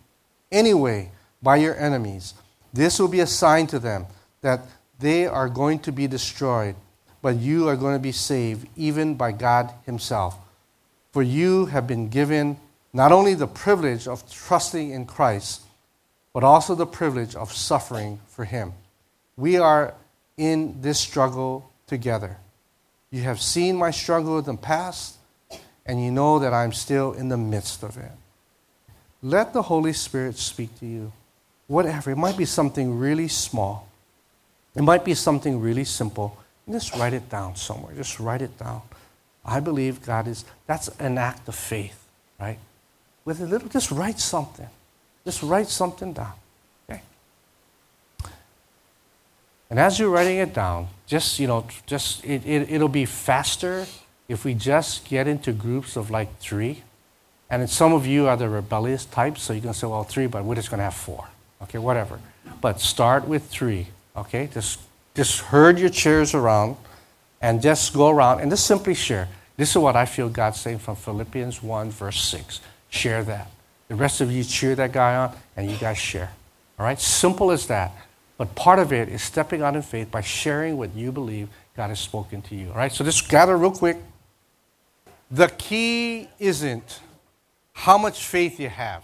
any 0.51 0.73
way 0.73 1.11
by 1.41 1.55
your 1.55 1.77
enemies. 1.77 2.33
This 2.73 2.99
will 2.99 3.07
be 3.07 3.21
a 3.21 3.25
sign 3.25 3.67
to 3.67 3.79
them 3.79 4.05
that 4.41 4.67
they 4.99 5.25
are 5.25 5.47
going 5.47 5.79
to 5.79 5.91
be 5.93 6.07
destroyed. 6.07 6.75
but 7.21 7.35
you 7.37 7.69
are 7.69 7.75
going 7.75 7.93
to 7.93 8.01
be 8.01 8.11
saved 8.11 8.67
even 8.75 9.13
by 9.13 9.31
God 9.31 9.71
Himself. 9.85 10.35
For 11.11 11.21
you 11.21 11.65
have 11.67 11.87
been 11.87 12.09
given 12.09 12.57
not 12.93 13.11
only 13.11 13.33
the 13.33 13.47
privilege 13.47 14.07
of 14.07 14.29
trusting 14.31 14.91
in 14.91 15.05
Christ, 15.05 15.61
but 16.33 16.43
also 16.43 16.75
the 16.75 16.85
privilege 16.85 17.35
of 17.35 17.51
suffering 17.51 18.19
for 18.27 18.45
Him. 18.45 18.73
We 19.35 19.57
are 19.57 19.93
in 20.37 20.81
this 20.81 20.99
struggle 20.99 21.69
together. 21.87 22.37
You 23.11 23.23
have 23.23 23.41
seen 23.41 23.75
my 23.75 23.91
struggle 23.91 24.39
in 24.39 24.45
the 24.45 24.55
past, 24.55 25.17
and 25.85 26.03
you 26.03 26.11
know 26.11 26.39
that 26.39 26.53
I'm 26.53 26.71
still 26.71 27.11
in 27.13 27.27
the 27.27 27.37
midst 27.37 27.83
of 27.83 27.97
it. 27.97 28.11
Let 29.21 29.53
the 29.53 29.61
Holy 29.63 29.93
Spirit 29.93 30.37
speak 30.37 30.79
to 30.79 30.85
you. 30.85 31.11
Whatever. 31.67 32.11
It 32.11 32.17
might 32.17 32.37
be 32.37 32.45
something 32.45 32.97
really 32.97 33.27
small, 33.27 33.87
it 34.75 34.81
might 34.81 35.03
be 35.03 35.13
something 35.13 35.59
really 35.59 35.83
simple. 35.83 36.37
Just 36.69 36.95
write 36.95 37.13
it 37.13 37.29
down 37.29 37.55
somewhere. 37.57 37.93
Just 37.93 38.19
write 38.19 38.41
it 38.41 38.57
down. 38.57 38.81
I 39.45 39.59
believe 39.59 40.05
God 40.05 40.27
is, 40.27 40.45
that's 40.67 40.87
an 40.99 41.17
act 41.17 41.47
of 41.47 41.55
faith, 41.55 42.07
right? 42.39 42.59
With 43.25 43.41
a 43.41 43.45
little, 43.45 43.69
just 43.69 43.91
write 43.91 44.19
something. 44.19 44.67
Just 45.25 45.41
write 45.43 45.67
something 45.67 46.13
down. 46.13 46.33
Okay? 46.89 47.01
And 49.69 49.79
as 49.79 49.99
you're 49.99 50.09
writing 50.09 50.37
it 50.37 50.53
down, 50.53 50.87
just, 51.07 51.39
you 51.39 51.47
know, 51.47 51.65
just, 51.85 52.23
it, 52.23 52.45
it, 52.45 52.71
it'll 52.71 52.87
be 52.87 53.05
faster 53.05 53.85
if 54.27 54.45
we 54.45 54.53
just 54.53 55.05
get 55.05 55.27
into 55.27 55.51
groups 55.51 55.95
of 55.95 56.09
like 56.11 56.39
three. 56.39 56.83
And 57.49 57.69
some 57.69 57.93
of 57.93 58.07
you 58.07 58.27
are 58.27 58.37
the 58.37 58.47
rebellious 58.47 59.05
type, 59.05 59.37
so 59.37 59.53
you 59.53 59.61
can 59.61 59.73
say, 59.73 59.87
well, 59.87 60.03
three, 60.03 60.27
but 60.27 60.45
we're 60.45 60.55
just 60.55 60.69
going 60.69 60.79
to 60.79 60.85
have 60.85 60.93
four. 60.93 61.27
Okay, 61.63 61.79
whatever. 61.79 62.19
But 62.61 62.79
start 62.79 63.27
with 63.27 63.47
three. 63.47 63.87
Okay, 64.15 64.49
just, 64.53 64.79
just 65.15 65.41
herd 65.41 65.79
your 65.79 65.89
chairs 65.89 66.33
around 66.33 66.77
and 67.41 67.61
just 67.61 67.93
go 67.93 68.09
around 68.09 68.39
and 68.41 68.51
just 68.51 68.65
simply 68.65 68.93
share. 68.93 69.27
This 69.57 69.71
is 69.71 69.77
what 69.77 69.95
I 69.95 70.05
feel 70.05 70.29
God's 70.29 70.59
saying 70.59 70.79
from 70.79 70.95
Philippians 70.95 71.61
1, 71.61 71.91
verse 71.91 72.23
6. 72.23 72.61
Share 72.89 73.23
that. 73.23 73.49
The 73.87 73.95
rest 73.95 74.21
of 74.21 74.31
you 74.31 74.43
cheer 74.43 74.75
that 74.75 74.91
guy 74.91 75.15
on 75.15 75.35
and 75.57 75.69
you 75.69 75.77
guys 75.77 75.97
share. 75.97 76.31
All 76.79 76.85
right? 76.85 76.99
Simple 76.99 77.51
as 77.51 77.67
that. 77.67 77.91
But 78.37 78.55
part 78.55 78.79
of 78.79 78.91
it 78.91 79.09
is 79.09 79.21
stepping 79.21 79.61
out 79.61 79.75
in 79.75 79.81
faith 79.81 80.09
by 80.09 80.21
sharing 80.21 80.77
what 80.77 80.95
you 80.95 81.11
believe 81.11 81.49
God 81.75 81.89
has 81.89 81.99
spoken 81.99 82.41
to 82.43 82.55
you. 82.55 82.69
All 82.69 82.75
right? 82.75 82.91
So 82.91 83.03
just 83.03 83.29
gather 83.29 83.57
real 83.57 83.71
quick. 83.71 83.97
The 85.29 85.47
key 85.47 86.27
isn't 86.39 87.01
how 87.73 87.97
much 87.97 88.25
faith 88.25 88.59
you 88.59 88.69
have. 88.69 89.03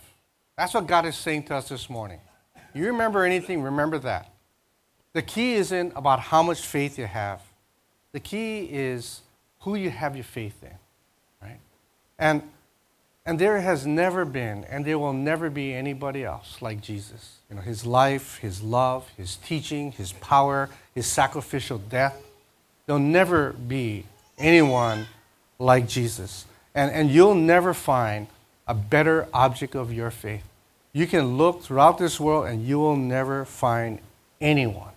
That's 0.57 0.73
what 0.73 0.87
God 0.87 1.05
is 1.05 1.15
saying 1.15 1.43
to 1.43 1.55
us 1.55 1.69
this 1.69 1.89
morning. 1.89 2.19
You 2.73 2.87
remember 2.87 3.23
anything, 3.23 3.61
remember 3.61 3.99
that. 3.99 4.31
The 5.13 5.21
key 5.21 5.53
isn't 5.53 5.93
about 5.95 6.19
how 6.19 6.43
much 6.43 6.61
faith 6.61 6.97
you 6.99 7.05
have. 7.05 7.41
The 8.11 8.19
key 8.19 8.67
is 8.71 9.21
who 9.61 9.75
you 9.75 9.89
have 9.89 10.15
your 10.15 10.23
faith 10.23 10.63
in, 10.63 10.77
right? 11.41 11.59
And, 12.17 12.41
and 13.25 13.37
there 13.37 13.59
has 13.59 13.85
never 13.85 14.25
been, 14.25 14.63
and 14.65 14.85
there 14.85 14.97
will 14.97 15.13
never 15.13 15.49
be 15.49 15.73
anybody 15.73 16.23
else 16.23 16.61
like 16.61 16.81
Jesus. 16.81 17.37
You 17.49 17.57
know, 17.57 17.61
his 17.61 17.85
life, 17.85 18.37
his 18.37 18.61
love, 18.61 19.09
his 19.17 19.35
teaching, 19.37 19.91
his 19.91 20.13
power, 20.13 20.69
his 20.95 21.05
sacrificial 21.05 21.77
death. 21.77 22.21
There'll 22.85 22.99
never 22.99 23.51
be 23.53 24.05
anyone 24.37 25.07
like 25.59 25.87
Jesus. 25.87 26.45
And, 26.73 26.91
and 26.91 27.09
you'll 27.09 27.35
never 27.35 27.73
find 27.73 28.27
a 28.67 28.73
better 28.73 29.27
object 29.33 29.75
of 29.75 29.91
your 29.91 30.11
faith. 30.11 30.43
You 30.93 31.07
can 31.07 31.37
look 31.37 31.61
throughout 31.61 31.97
this 31.97 32.19
world 32.19 32.47
and 32.47 32.65
you 32.65 32.79
will 32.79 32.95
never 32.95 33.45
find 33.45 33.99
anyone 34.39 34.91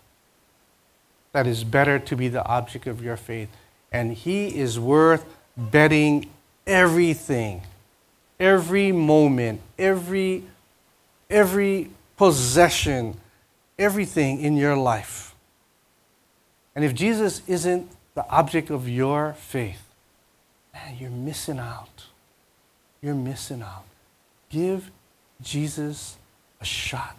that 1.32 1.46
is 1.46 1.64
better 1.64 1.98
to 1.98 2.16
be 2.16 2.28
the 2.28 2.44
object 2.44 2.86
of 2.86 3.02
your 3.02 3.16
faith. 3.16 3.48
And 3.92 4.12
He 4.12 4.58
is 4.58 4.78
worth 4.78 5.24
betting 5.56 6.30
everything, 6.66 7.62
every 8.38 8.92
moment, 8.92 9.60
every, 9.78 10.44
every 11.28 11.90
possession, 12.16 13.16
everything 13.78 14.40
in 14.40 14.56
your 14.56 14.76
life. 14.76 15.34
And 16.74 16.84
if 16.84 16.94
Jesus 16.94 17.42
isn't 17.46 17.90
the 18.14 18.28
object 18.28 18.70
of 18.70 18.88
your 18.88 19.34
faith, 19.34 19.82
man, 20.72 20.96
you're 20.98 21.10
missing 21.10 21.58
out. 21.58 22.06
You're 23.02 23.14
missing 23.14 23.62
out. 23.62 23.84
Give 24.50 24.90
Jesus 25.42 26.16
a 26.60 26.64
shot. 26.64 27.16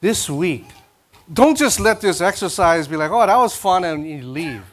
This 0.00 0.28
week, 0.28 0.66
don't 1.30 1.56
just 1.56 1.80
let 1.80 2.00
this 2.00 2.20
exercise 2.20 2.88
be 2.88 2.96
like, 2.96 3.10
oh, 3.10 3.26
that 3.26 3.36
was 3.36 3.54
fun, 3.54 3.84
and 3.84 4.08
you 4.08 4.22
leave. 4.22 4.64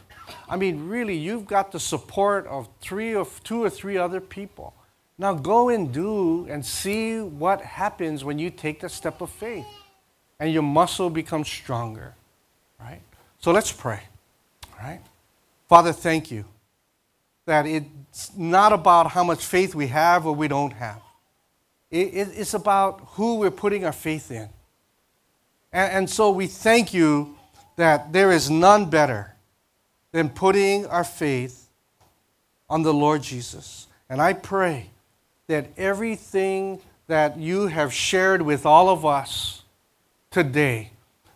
I 0.48 0.56
mean, 0.56 0.88
really, 0.88 1.16
you've 1.16 1.46
got 1.46 1.72
the 1.72 1.80
support 1.80 2.46
of 2.46 2.68
three 2.80 3.14
or 3.14 3.26
two 3.44 3.62
or 3.62 3.70
three 3.70 3.96
other 3.96 4.20
people. 4.20 4.74
Now 5.16 5.34
go 5.34 5.68
and 5.68 5.92
do 5.92 6.46
and 6.48 6.64
see 6.64 7.20
what 7.20 7.60
happens 7.60 8.24
when 8.24 8.38
you 8.38 8.50
take 8.50 8.80
the 8.80 8.88
step 8.88 9.20
of 9.20 9.30
faith 9.30 9.66
and 10.40 10.52
your 10.52 10.62
muscle 10.62 11.10
becomes 11.10 11.46
stronger. 11.46 12.14
Right? 12.80 13.02
So 13.38 13.52
let's 13.52 13.70
pray. 13.70 14.00
All 14.72 14.88
right? 14.88 15.00
Father, 15.68 15.92
thank 15.92 16.30
you 16.30 16.46
that 17.44 17.66
it's 17.66 18.34
not 18.36 18.72
about 18.72 19.10
how 19.10 19.22
much 19.22 19.44
faith 19.44 19.74
we 19.74 19.88
have 19.88 20.26
or 20.26 20.34
we 20.34 20.48
don't 20.48 20.72
have. 20.72 21.02
it's 21.90 22.54
about 22.54 23.00
who 23.14 23.36
we're 23.36 23.50
putting 23.50 23.84
our 23.84 23.92
faith 23.92 24.30
in. 24.30 24.48
And, 25.72 25.92
and 25.92 26.10
so 26.10 26.30
we 26.30 26.46
thank 26.46 26.92
you 26.92 27.36
that 27.76 28.12
there 28.12 28.30
is 28.32 28.50
none 28.50 28.90
better 28.90 29.34
than 30.12 30.28
putting 30.28 30.86
our 30.86 31.04
faith 31.04 31.68
on 32.68 32.82
the 32.82 32.92
Lord 32.92 33.22
Jesus. 33.22 33.86
And 34.08 34.20
I 34.20 34.32
pray 34.32 34.90
that 35.46 35.66
everything 35.76 36.80
that 37.06 37.38
you 37.38 37.66
have 37.66 37.92
shared 37.92 38.42
with 38.42 38.64
all 38.64 38.88
of 38.88 39.04
us 39.04 39.62
today, 40.30 40.90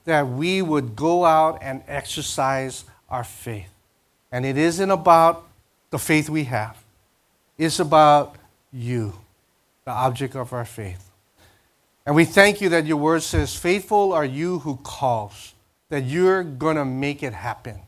that 0.04 0.28
we 0.28 0.62
would 0.62 0.94
go 0.94 1.24
out 1.24 1.58
and 1.62 1.82
exercise 1.88 2.84
our 3.08 3.24
faith. 3.24 3.70
And 4.30 4.44
it 4.44 4.56
isn't 4.56 4.90
about 4.90 5.48
the 5.90 5.98
faith 5.98 6.28
we 6.28 6.44
have, 6.44 6.76
it's 7.56 7.78
about 7.78 8.36
you, 8.72 9.14
the 9.84 9.92
object 9.92 10.34
of 10.34 10.52
our 10.52 10.64
faith. 10.64 11.10
And 12.06 12.14
we 12.14 12.24
thank 12.24 12.60
you 12.60 12.68
that 12.70 12.86
your 12.86 12.98
word 12.98 13.22
says, 13.22 13.56
Faithful 13.56 14.12
are 14.12 14.24
you 14.24 14.58
who 14.60 14.76
calls, 14.76 15.54
that 15.88 16.04
you're 16.04 16.42
going 16.42 16.76
to 16.76 16.84
make 16.84 17.22
it 17.22 17.32
happen. 17.32 17.80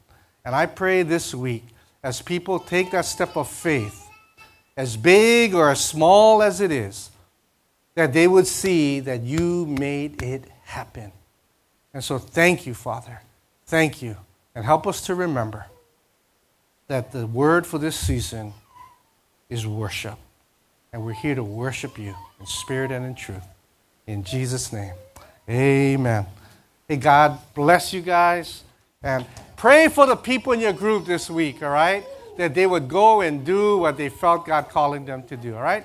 And 0.45 0.55
I 0.55 0.67
pray 0.67 1.03
this 1.03 1.35
week, 1.35 1.65
as 2.03 2.23
people 2.23 2.59
take 2.59 2.93
that 2.93 3.05
step 3.05 3.37
of 3.37 3.49
faith, 3.49 4.09
as 4.77 4.97
big 4.97 5.55
or 5.55 5.71
as 5.71 5.85
small 5.85 6.43
as 6.43 6.61
it 6.61 6.71
is, 6.71 7.11
that 7.95 8.13
they 8.13 8.29
would 8.29 8.47
see 8.47 9.01
that 9.01 9.23
you 9.23 9.67
made 9.67 10.23
it 10.23 10.45
happen. 10.63 11.13
And 11.93 12.05
so 12.05 12.19
thank 12.19 12.67
you, 12.67 12.75
Father. 12.75 13.21
Thank 13.67 14.03
you. 14.03 14.17
And 14.55 14.65
help 14.65 14.87
us 14.87 15.03
to 15.07 15.15
remember 15.15 15.67
that 16.89 17.13
the 17.13 17.27
word 17.27 17.67
for 17.67 17.79
this 17.79 17.97
season 17.99 18.55
is 19.51 19.67
worship. 19.67 20.19
And 20.93 21.05
we're 21.05 21.13
here 21.13 21.35
to 21.35 21.45
worship 21.45 21.99
you 21.99 22.15
in 22.39 22.47
spirit 22.47 22.91
and 22.91 23.05
in 23.05 23.15
truth. 23.15 23.43
In 24.07 24.23
Jesus' 24.23 24.73
name, 24.73 24.93
amen. 25.51 26.27
Hey, 26.87 26.97
God 26.97 27.39
bless 27.55 27.93
you 27.93 28.01
guys. 28.01 28.63
And 29.03 29.27
pray 29.57 29.89
for 29.89 30.07
the 30.07 30.15
people 30.15 30.53
in 30.53 30.61
your 30.61 30.73
group 30.73 31.07
this 31.07 31.29
week, 31.29 31.61
all 31.61 31.71
right? 31.71 32.05
That 32.37 32.55
they 32.55 32.69
would 32.69 32.87
go 32.87 33.23
and 33.23 33.45
do 33.45 33.79
what 33.79 33.97
they 33.97 34.09
felt 34.09 34.47
God 34.47 34.69
calling 34.69 35.05
them 35.05 35.25
to 35.25 35.37
do, 35.37 35.57
all 35.57 35.63
right? 35.63 35.85